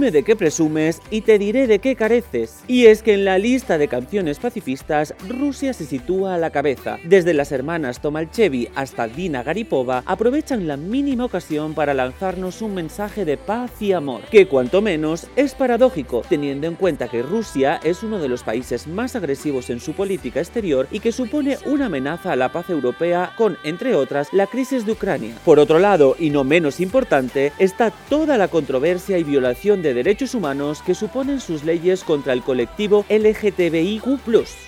Dime 0.00 0.12
de 0.12 0.22
qué 0.22 0.34
presumes 0.34 1.02
y 1.10 1.20
te 1.20 1.38
diré 1.38 1.66
de 1.66 1.78
qué 1.78 1.94
careces. 1.94 2.60
Y 2.66 2.86
es 2.86 3.02
que 3.02 3.12
en 3.12 3.26
la 3.26 3.36
lista 3.36 3.76
de 3.76 3.86
canciones 3.86 4.38
pacifistas, 4.38 5.14
Rusia 5.28 5.74
se 5.74 5.84
sitúa 5.84 6.34
a 6.34 6.38
la 6.38 6.48
cabeza. 6.48 6.96
Desde 7.04 7.34
las 7.34 7.52
hermanas 7.52 8.00
Tomalchevi 8.00 8.70
hasta 8.74 9.08
Dina 9.08 9.42
Garipova 9.42 10.02
aprovechan 10.06 10.66
la 10.66 10.78
mínima 10.78 11.26
ocasión 11.26 11.74
para 11.74 11.92
lanzarnos 11.92 12.62
un 12.62 12.76
mensaje 12.76 13.26
de 13.26 13.36
paz 13.36 13.72
y 13.82 13.92
amor, 13.92 14.22
que 14.30 14.46
cuanto 14.46 14.80
menos 14.80 15.26
es 15.36 15.54
paradójico, 15.54 16.22
teniendo 16.26 16.66
en 16.66 16.76
cuenta 16.76 17.08
que 17.08 17.20
Rusia 17.20 17.78
es 17.84 18.02
uno 18.02 18.18
de 18.20 18.28
los 18.30 18.42
países 18.42 18.86
más 18.86 19.16
agresivos 19.16 19.68
en 19.68 19.80
su 19.80 19.92
política 19.92 20.40
exterior 20.40 20.88
y 20.90 21.00
que 21.00 21.12
supone 21.12 21.58
una 21.66 21.86
amenaza 21.86 22.32
a 22.32 22.36
la 22.36 22.50
paz 22.52 22.70
europea 22.70 23.34
con, 23.36 23.58
entre 23.64 23.94
otras, 23.94 24.32
la 24.32 24.46
crisis 24.46 24.86
de 24.86 24.92
Ucrania. 24.92 25.34
Por 25.44 25.58
otro 25.58 25.78
lado, 25.78 26.16
y 26.18 26.30
no 26.30 26.42
menos 26.42 26.80
importante, 26.80 27.52
está 27.58 27.90
toda 27.90 28.38
la 28.38 28.48
controversia 28.48 29.18
y 29.18 29.24
violación 29.24 29.82
de 29.82 29.89
derechos 29.94 30.34
humanos 30.34 30.82
que 30.82 30.94
suponen 30.94 31.40
sus 31.40 31.64
leyes 31.64 32.04
contra 32.04 32.32
el 32.32 32.42
colectivo 32.42 33.04
LGTBIQ+, 33.08 34.02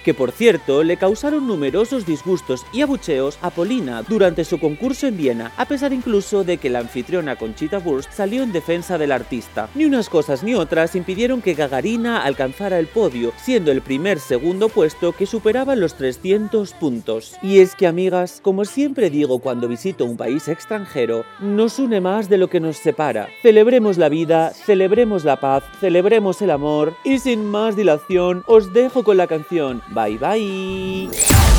que 0.04 0.14
por 0.14 0.32
cierto 0.32 0.82
le 0.82 0.96
causaron 0.96 1.46
numerosos 1.46 2.06
disgustos 2.06 2.64
y 2.72 2.82
abucheos 2.82 3.38
a 3.42 3.50
Polina 3.50 4.02
durante 4.02 4.44
su 4.44 4.58
concurso 4.58 5.06
en 5.06 5.16
Viena, 5.16 5.52
a 5.56 5.66
pesar 5.66 5.92
incluso 5.92 6.44
de 6.44 6.58
que 6.58 6.70
la 6.70 6.80
anfitriona 6.80 7.36
Conchita 7.36 7.78
Wurst 7.78 8.12
salió 8.12 8.42
en 8.42 8.52
defensa 8.52 8.98
del 8.98 9.12
artista. 9.12 9.68
Ni 9.74 9.84
unas 9.84 10.08
cosas 10.08 10.42
ni 10.42 10.54
otras 10.54 10.94
impidieron 10.96 11.42
que 11.42 11.54
Gagarina 11.54 12.22
alcanzara 12.22 12.78
el 12.78 12.86
podio, 12.86 13.32
siendo 13.36 13.72
el 13.72 13.82
primer 13.82 14.18
segundo 14.18 14.68
puesto 14.68 15.12
que 15.12 15.26
superaba 15.26 15.76
los 15.76 15.94
300 15.94 16.72
puntos. 16.74 17.36
Y 17.42 17.58
es 17.58 17.74
que 17.74 17.86
amigas, 17.86 18.40
como 18.42 18.64
siempre 18.64 19.10
digo 19.10 19.38
cuando 19.38 19.68
visito 19.68 20.04
un 20.04 20.16
país 20.16 20.48
extranjero, 20.48 21.24
nos 21.40 21.78
une 21.78 22.00
más 22.00 22.28
de 22.28 22.38
lo 22.38 22.48
que 22.48 22.60
nos 22.60 22.76
separa. 22.76 23.28
Celebremos 23.42 23.98
la 23.98 24.08
vida, 24.08 24.50
celebremos 24.50 25.11
la 25.24 25.36
paz, 25.36 25.62
celebremos 25.80 26.40
el 26.42 26.50
amor 26.50 26.94
y 27.04 27.18
sin 27.18 27.44
más 27.44 27.76
dilación 27.76 28.42
os 28.46 28.72
dejo 28.72 29.04
con 29.04 29.16
la 29.16 29.26
canción. 29.26 29.82
Bye 29.94 30.18
bye. 30.18 31.51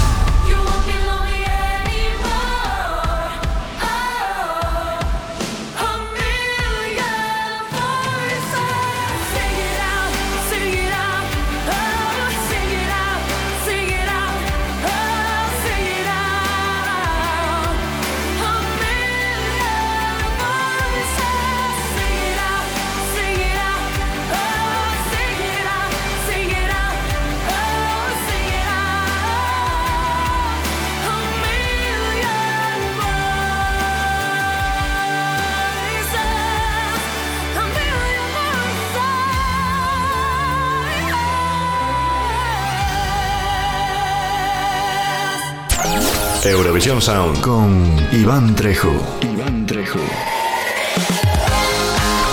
Sound 46.83 47.39
con 47.39 47.95
Iván 48.11 48.55
Trejo. 48.55 48.91
Iván 49.21 49.65
Trejo. 49.65 49.99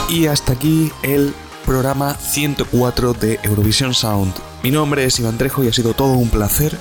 Y 0.09 0.27
hasta 0.27 0.55
aquí 0.55 0.91
el 1.05 1.33
programa 1.65 2.15
104 2.15 3.13
de 3.13 3.39
Eurovisión 3.45 3.95
Sound. 3.95 4.35
Mi 4.65 4.73
nombre 4.73 5.05
es 5.05 5.21
Iván 5.21 5.39
Trejo 5.39 5.63
y 5.63 5.69
ha 5.69 5.73
sido 5.73 5.95
todo 5.95 6.15
un 6.15 6.31
placer 6.31 6.77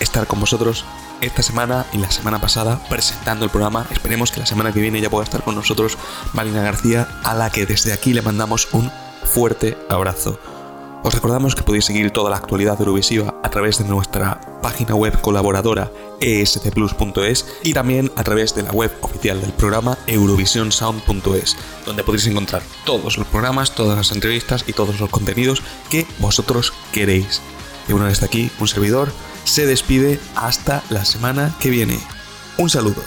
estar 0.00 0.26
con 0.26 0.38
vosotros 0.38 0.84
esta 1.22 1.42
semana 1.42 1.86
y 1.94 1.98
la 1.98 2.10
semana 2.10 2.42
pasada 2.42 2.78
presentando 2.90 3.46
el 3.46 3.50
programa. 3.50 3.86
Esperemos 3.90 4.30
que 4.30 4.40
la 4.40 4.46
semana 4.46 4.70
que 4.72 4.82
viene 4.82 5.00
ya 5.00 5.08
pueda 5.08 5.24
estar 5.24 5.42
con 5.42 5.54
nosotros 5.54 5.96
Marina 6.34 6.62
García, 6.62 7.08
a 7.24 7.34
la 7.34 7.48
que 7.48 7.64
desde 7.64 7.94
aquí 7.94 8.12
le 8.12 8.20
mandamos 8.20 8.68
un 8.72 8.92
fuerte 9.24 9.78
abrazo. 9.88 10.38
Os 11.02 11.14
recordamos 11.14 11.54
que 11.54 11.62
podéis 11.62 11.86
seguir 11.86 12.10
toda 12.10 12.28
la 12.28 12.36
actualidad 12.36 12.78
Eurovisiva 12.78 13.34
a 13.42 13.48
través 13.48 13.78
de 13.78 13.84
nuestra 13.84 14.40
página 14.60 14.94
web 14.94 15.20
colaboradora 15.20 15.90
escplus.es 16.20 17.46
y 17.62 17.72
también 17.72 18.10
a 18.16 18.24
través 18.24 18.54
de 18.54 18.62
la 18.62 18.70
web 18.70 18.92
oficial 19.00 19.40
del 19.40 19.52
programa 19.52 19.98
eurovisionsound.es, 20.06 21.56
donde 21.86 22.04
podéis 22.04 22.26
encontrar 22.26 22.62
todos 22.84 23.16
los 23.16 23.26
programas, 23.26 23.74
todas 23.74 23.96
las 23.96 24.12
entrevistas 24.12 24.64
y 24.66 24.72
todos 24.72 25.00
los 25.00 25.10
contenidos 25.10 25.62
que 25.90 26.06
vosotros 26.18 26.72
queréis. 26.92 27.40
Y 27.88 27.92
bueno, 27.92 28.06
desde 28.06 28.26
aquí, 28.26 28.50
un 28.60 28.68
servidor 28.68 29.10
se 29.44 29.66
despide 29.66 30.20
hasta 30.34 30.82
la 30.90 31.04
semana 31.04 31.54
que 31.60 31.70
viene. 31.70 31.98
Un 32.58 32.68
saludo. 32.68 33.02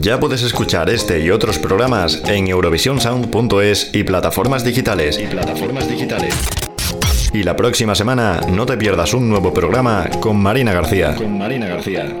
Ya 0.00 0.20
puedes 0.20 0.42
escuchar 0.42 0.90
este 0.90 1.20
y 1.20 1.30
otros 1.30 1.58
programas 1.58 2.22
en 2.26 2.46
eurovisionsound.es 2.46 3.90
y 3.92 4.04
plataformas 4.04 4.64
digitales. 4.64 5.18
Y 5.18 5.26
plataformas 5.26 5.88
digitales. 5.88 6.34
Y 7.32 7.42
la 7.42 7.56
próxima 7.56 7.96
semana 7.96 8.40
no 8.48 8.64
te 8.64 8.76
pierdas 8.76 9.12
un 9.12 9.28
nuevo 9.28 9.52
programa 9.52 10.08
con 10.20 10.36
Marina 10.36 10.72
García. 10.72 11.16
Con 11.16 11.36
Marina 11.36 11.66
García. 11.66 12.14